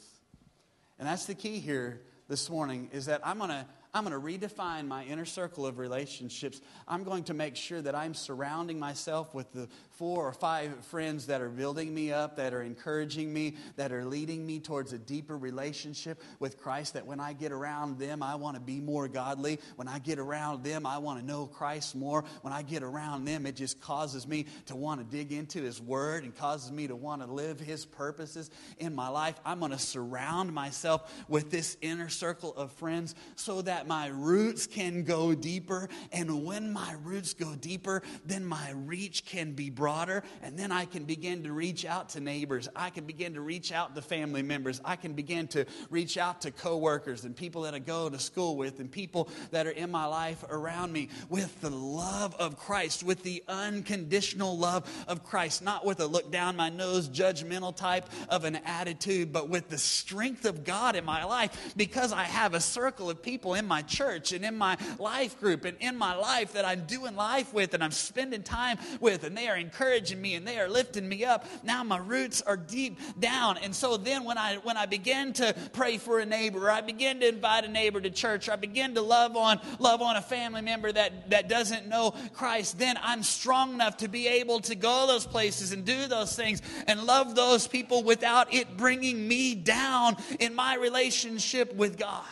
And 0.97 1.07
that's 1.07 1.25
the 1.25 1.35
key 1.35 1.59
here 1.59 2.01
this 2.27 2.49
morning 2.49 2.89
is 2.91 3.05
that 3.05 3.21
I'm 3.25 3.37
going 3.37 3.49
to 3.49 3.65
I'm 3.91 4.05
going 4.05 4.13
to 4.13 4.47
redefine 4.47 4.87
my 4.87 5.03
inner 5.05 5.25
circle 5.25 5.65
of 5.65 5.79
relationships. 5.79 6.61
I'm 6.87 7.03
going 7.03 7.23
to 7.23 7.33
make 7.33 7.55
sure 7.55 7.81
that 7.81 7.95
I'm 7.95 8.13
surrounding 8.13 8.77
myself 8.77 9.33
with 9.33 9.51
the 9.51 9.67
four 9.99 10.25
or 10.25 10.31
five 10.31 10.73
friends 10.85 11.25
that 11.25 11.41
are 11.41 11.49
building 11.49 11.93
me 11.93 12.09
up, 12.09 12.37
that 12.37 12.53
are 12.53 12.61
encouraging 12.61 13.33
me, 13.33 13.57
that 13.75 13.91
are 13.91 14.05
leading 14.05 14.47
me 14.47 14.57
towards 14.57 14.93
a 14.93 14.97
deeper 14.97 15.37
relationship 15.37 16.21
with 16.39 16.57
Christ. 16.57 16.93
That 16.93 17.05
when 17.05 17.19
I 17.19 17.33
get 17.33 17.51
around 17.51 17.99
them, 17.99 18.23
I 18.23 18.35
want 18.35 18.55
to 18.55 18.61
be 18.61 18.79
more 18.79 19.09
godly. 19.09 19.59
When 19.75 19.89
I 19.89 19.99
get 19.99 20.17
around 20.17 20.63
them, 20.63 20.85
I 20.85 20.99
want 20.99 21.19
to 21.19 21.25
know 21.25 21.47
Christ 21.47 21.97
more. 21.97 22.23
When 22.43 22.53
I 22.53 22.61
get 22.61 22.81
around 22.81 23.25
them, 23.25 23.45
it 23.45 23.57
just 23.57 23.81
causes 23.81 24.25
me 24.25 24.45
to 24.67 24.75
want 24.77 25.01
to 25.01 25.17
dig 25.17 25.33
into 25.33 25.61
His 25.61 25.81
Word 25.81 26.23
and 26.23 26.33
causes 26.33 26.71
me 26.71 26.87
to 26.87 26.95
want 26.95 27.21
to 27.21 27.27
live 27.27 27.59
His 27.59 27.85
purposes 27.85 28.49
in 28.77 28.95
my 28.95 29.09
life. 29.09 29.35
I'm 29.43 29.59
going 29.59 29.73
to 29.73 29.77
surround 29.77 30.53
myself 30.53 31.13
with 31.27 31.51
this 31.51 31.75
inner 31.81 32.07
circle 32.07 32.55
of 32.55 32.71
friends 32.71 33.15
so 33.35 33.61
that 33.63 33.85
my 33.85 34.07
roots 34.07 34.65
can 34.65 35.03
go 35.03 35.35
deeper. 35.35 35.89
And 36.13 36.45
when 36.45 36.71
my 36.71 36.95
roots 37.03 37.33
go 37.33 37.53
deeper, 37.53 38.01
then 38.25 38.45
my 38.45 38.71
reach 38.71 39.25
can 39.25 39.51
be 39.51 39.69
broad 39.69 39.88
broader, 39.89 40.21
and 40.43 40.55
then 40.55 40.71
I 40.71 40.85
can 40.85 41.05
begin 41.05 41.41
to 41.45 41.51
reach 41.51 41.83
out 41.83 42.09
to 42.09 42.19
neighbors. 42.19 42.69
I 42.75 42.91
can 42.91 43.05
begin 43.05 43.33
to 43.33 43.41
reach 43.41 43.71
out 43.71 43.95
to 43.95 44.03
family 44.03 44.43
members. 44.43 44.79
I 44.85 44.95
can 44.95 45.13
begin 45.13 45.47
to 45.47 45.65
reach 45.89 46.15
out 46.15 46.41
to 46.41 46.51
coworkers 46.51 47.25
and 47.25 47.35
people 47.35 47.63
that 47.63 47.73
I 47.73 47.79
go 47.79 48.07
to 48.07 48.19
school 48.19 48.55
with 48.55 48.79
and 48.79 48.91
people 48.91 49.29
that 49.49 49.65
are 49.65 49.71
in 49.71 49.89
my 49.89 50.05
life 50.05 50.45
around 50.47 50.93
me 50.93 51.09
with 51.27 51.59
the 51.61 51.71
love 51.71 52.35
of 52.35 52.55
Christ, 52.55 53.01
with 53.01 53.23
the 53.23 53.43
unconditional 53.47 54.55
love 54.59 54.87
of 55.07 55.23
Christ, 55.23 55.63
not 55.63 55.83
with 55.83 56.01
a 56.01 56.05
look 56.05 56.31
down 56.31 56.55
my 56.55 56.69
nose, 56.69 57.09
judgmental 57.09 57.75
type 57.75 58.05
of 58.29 58.43
an 58.43 58.57
attitude, 58.57 59.33
but 59.33 59.49
with 59.49 59.69
the 59.69 59.79
strength 59.79 60.45
of 60.45 60.63
God 60.63 60.97
in 60.97 61.03
my 61.03 61.23
life 61.23 61.73
because 61.75 62.13
I 62.13 62.25
have 62.25 62.53
a 62.53 62.61
circle 62.61 63.09
of 63.09 63.23
people 63.23 63.55
in 63.55 63.65
my 63.65 63.81
church 63.81 64.33
and 64.33 64.45
in 64.45 64.55
my 64.55 64.77
life 64.99 65.39
group 65.39 65.65
and 65.65 65.77
in 65.79 65.97
my 65.97 66.15
life 66.15 66.53
that 66.53 66.63
I'm 66.63 66.85
doing 66.85 67.15
life 67.15 67.55
with 67.55 67.73
and 67.73 67.83
I'm 67.83 67.89
spending 67.89 68.43
time 68.43 68.77
with, 68.99 69.23
and 69.23 69.35
they 69.35 69.47
are 69.47 69.57
encouraging 69.57 69.78
encouraging 69.79 70.21
me 70.21 70.35
and 70.35 70.45
they 70.45 70.59
are 70.59 70.67
lifting 70.67 71.07
me 71.07 71.23
up. 71.23 71.45
Now 71.63 71.83
my 71.83 71.97
roots 71.97 72.41
are 72.41 72.57
deep 72.57 72.99
down. 73.19 73.57
And 73.57 73.73
so 73.73 73.97
then 73.97 74.25
when 74.25 74.37
I 74.37 74.55
when 74.57 74.77
I 74.77 74.85
begin 74.85 75.33
to 75.33 75.55
pray 75.73 75.97
for 75.97 76.19
a 76.19 76.25
neighbor, 76.25 76.69
I 76.69 76.81
begin 76.81 77.19
to 77.21 77.29
invite 77.29 77.63
a 77.63 77.69
neighbor 77.69 78.01
to 78.01 78.09
church, 78.09 78.49
I 78.49 78.55
begin 78.55 78.95
to 78.95 79.01
love 79.01 79.37
on 79.37 79.59
love 79.79 80.01
on 80.01 80.17
a 80.17 80.21
family 80.21 80.61
member 80.61 80.91
that, 80.91 81.29
that 81.29 81.47
doesn't 81.47 81.87
know 81.87 82.13
Christ, 82.33 82.77
then 82.77 82.97
I'm 83.01 83.23
strong 83.23 83.73
enough 83.73 83.97
to 83.97 84.07
be 84.07 84.27
able 84.27 84.59
to 84.61 84.75
go 84.75 85.07
those 85.07 85.25
places 85.25 85.71
and 85.71 85.85
do 85.85 86.07
those 86.07 86.35
things 86.35 86.61
and 86.87 87.03
love 87.03 87.35
those 87.35 87.67
people 87.67 88.03
without 88.03 88.53
it 88.53 88.75
bringing 88.75 89.27
me 89.27 89.55
down 89.55 90.17
in 90.39 90.55
my 90.55 90.75
relationship 90.75 91.73
with 91.73 91.97
God. 91.97 92.25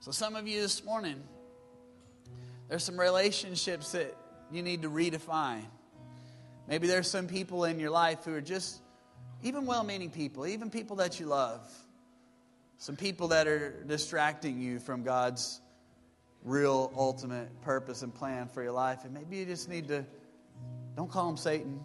So 0.00 0.10
some 0.10 0.34
of 0.36 0.48
you 0.48 0.60
this 0.60 0.84
morning, 0.84 1.22
there's 2.68 2.82
some 2.82 2.98
relationships 2.98 3.92
that 3.92 4.14
you 4.52 4.62
need 4.62 4.82
to 4.82 4.90
redefine. 4.90 5.64
Maybe 6.66 6.86
there's 6.86 7.10
some 7.10 7.26
people 7.26 7.64
in 7.64 7.80
your 7.80 7.90
life 7.90 8.24
who 8.24 8.34
are 8.34 8.40
just, 8.40 8.80
even 9.42 9.66
well 9.66 9.84
meaning 9.84 10.10
people, 10.10 10.46
even 10.46 10.70
people 10.70 10.96
that 10.96 11.18
you 11.18 11.26
love, 11.26 11.60
some 12.78 12.96
people 12.96 13.28
that 13.28 13.46
are 13.46 13.82
distracting 13.84 14.60
you 14.60 14.78
from 14.78 15.02
God's 15.02 15.60
real 16.44 16.92
ultimate 16.96 17.48
purpose 17.62 18.02
and 18.02 18.14
plan 18.14 18.48
for 18.48 18.62
your 18.62 18.72
life. 18.72 19.04
And 19.04 19.12
maybe 19.12 19.38
you 19.38 19.44
just 19.44 19.68
need 19.68 19.88
to, 19.88 20.04
don't 20.96 21.10
call 21.10 21.26
them 21.26 21.36
Satan. 21.36 21.80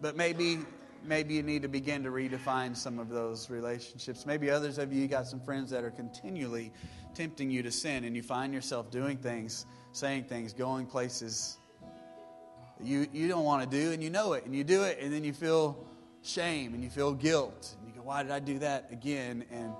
but 0.00 0.16
maybe 0.16 0.58
maybe 1.04 1.34
you 1.34 1.42
need 1.42 1.62
to 1.62 1.68
begin 1.68 2.04
to 2.04 2.10
redefine 2.10 2.76
some 2.76 2.98
of 2.98 3.08
those 3.08 3.50
relationships. 3.50 4.26
Maybe 4.26 4.50
others 4.50 4.78
of 4.78 4.92
you 4.92 5.06
got 5.08 5.26
some 5.26 5.40
friends 5.40 5.70
that 5.70 5.84
are 5.84 5.90
continually 5.90 6.72
tempting 7.18 7.50
you 7.50 7.62
to 7.64 7.70
sin, 7.70 8.04
and 8.04 8.16
you 8.16 8.22
find 8.22 8.54
yourself 8.54 8.90
doing 8.90 9.18
things, 9.18 9.66
saying 9.92 10.24
things, 10.24 10.52
going 10.52 10.86
places 10.86 11.58
you, 12.82 13.08
you 13.12 13.26
don't 13.28 13.44
want 13.44 13.68
to 13.68 13.76
do, 13.76 13.92
and 13.92 14.02
you 14.02 14.10
know 14.10 14.34
it, 14.34 14.44
and 14.44 14.54
you 14.54 14.62
do 14.64 14.84
it, 14.84 14.98
and 15.00 15.12
then 15.12 15.24
you 15.24 15.32
feel 15.32 15.84
shame 16.22 16.74
and 16.74 16.82
you 16.82 16.90
feel 16.90 17.12
guilt. 17.12 17.74
And 17.78 17.88
you 17.88 17.94
go, 17.94 18.02
Why 18.02 18.22
did 18.22 18.32
I 18.32 18.38
do 18.38 18.58
that 18.60 18.88
again? 18.92 19.44
And 19.50 19.72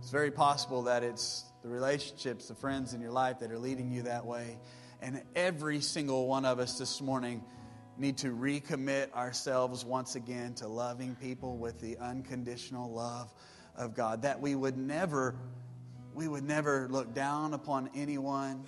it's 0.00 0.10
very 0.10 0.30
possible 0.30 0.82
that 0.82 1.02
it's 1.02 1.44
the 1.62 1.68
relationships, 1.68 2.48
the 2.48 2.54
friends 2.54 2.94
in 2.94 3.00
your 3.00 3.10
life 3.10 3.40
that 3.40 3.52
are 3.52 3.58
leading 3.58 3.92
you 3.92 4.02
that 4.02 4.26
way. 4.26 4.58
And 5.00 5.22
every 5.36 5.80
single 5.80 6.26
one 6.26 6.44
of 6.44 6.58
us 6.58 6.78
this 6.78 7.00
morning 7.00 7.44
need 7.96 8.18
to 8.18 8.28
recommit 8.28 9.12
ourselves 9.12 9.84
once 9.84 10.14
again 10.14 10.54
to 10.54 10.68
loving 10.68 11.16
people 11.16 11.56
with 11.56 11.80
the 11.80 11.98
unconditional 11.98 12.92
love 12.92 13.32
of 13.76 13.94
God. 13.94 14.22
That 14.22 14.40
we 14.40 14.54
would 14.54 14.76
never 14.76 15.36
we 16.18 16.26
would 16.26 16.42
never 16.42 16.88
look 16.90 17.14
down 17.14 17.54
upon 17.54 17.88
anyone. 17.94 18.64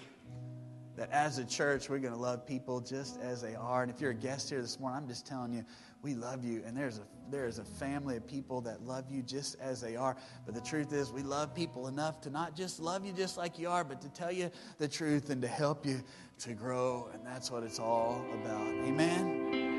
That 0.95 1.11
as 1.11 1.39
a 1.39 1.45
church, 1.45 1.89
we're 1.91 1.99
going 1.99 2.15
to 2.15 2.21
love 2.21 2.47
people 2.47 2.81
just 2.81 3.19
as 3.21 3.43
they 3.43 3.57
are. 3.57 3.83
And 3.83 3.91
if 3.91 4.01
you're 4.01 4.13
a 4.13 4.15
guest 4.15 4.51
here 4.51 4.61
this 4.61 4.79
morning, 4.79 4.99
I'm 5.03 5.09
just 5.09 5.27
telling 5.27 5.53
you, 5.53 5.65
we 6.01 6.15
love 6.15 6.45
you. 6.45 6.63
And 6.65 6.77
there's 6.77 6.99
a, 6.99 7.03
there's 7.29 7.59
a 7.59 7.65
family 7.65 8.17
of 8.17 8.27
people 8.27 8.61
that 8.63 8.83
love 8.83 9.11
you 9.11 9.23
just 9.23 9.57
as 9.61 9.81
they 9.81 9.97
are. 9.97 10.17
But 10.47 10.55
the 10.55 10.61
truth 10.61 10.93
is, 10.93 11.11
we 11.11 11.23
love 11.23 11.53
people 11.53 11.89
enough 11.89 12.21
to 12.21 12.31
not 12.31 12.55
just 12.55 12.79
love 12.79 13.05
you 13.05 13.13
just 13.13 13.37
like 13.37 13.59
you 13.59 13.69
are, 13.69 13.83
but 13.83 14.01
to 14.03 14.09
tell 14.11 14.31
you 14.31 14.51
the 14.79 14.87
truth 14.87 15.31
and 15.31 15.43
to 15.43 15.49
help 15.49 15.85
you 15.85 16.03
to 16.41 16.53
grow. 16.53 17.09
And 17.13 17.27
that's 17.27 17.51
what 17.51 17.65
it's 17.65 17.81
all 17.81 18.25
about. 18.33 18.69
Amen. 18.85 19.70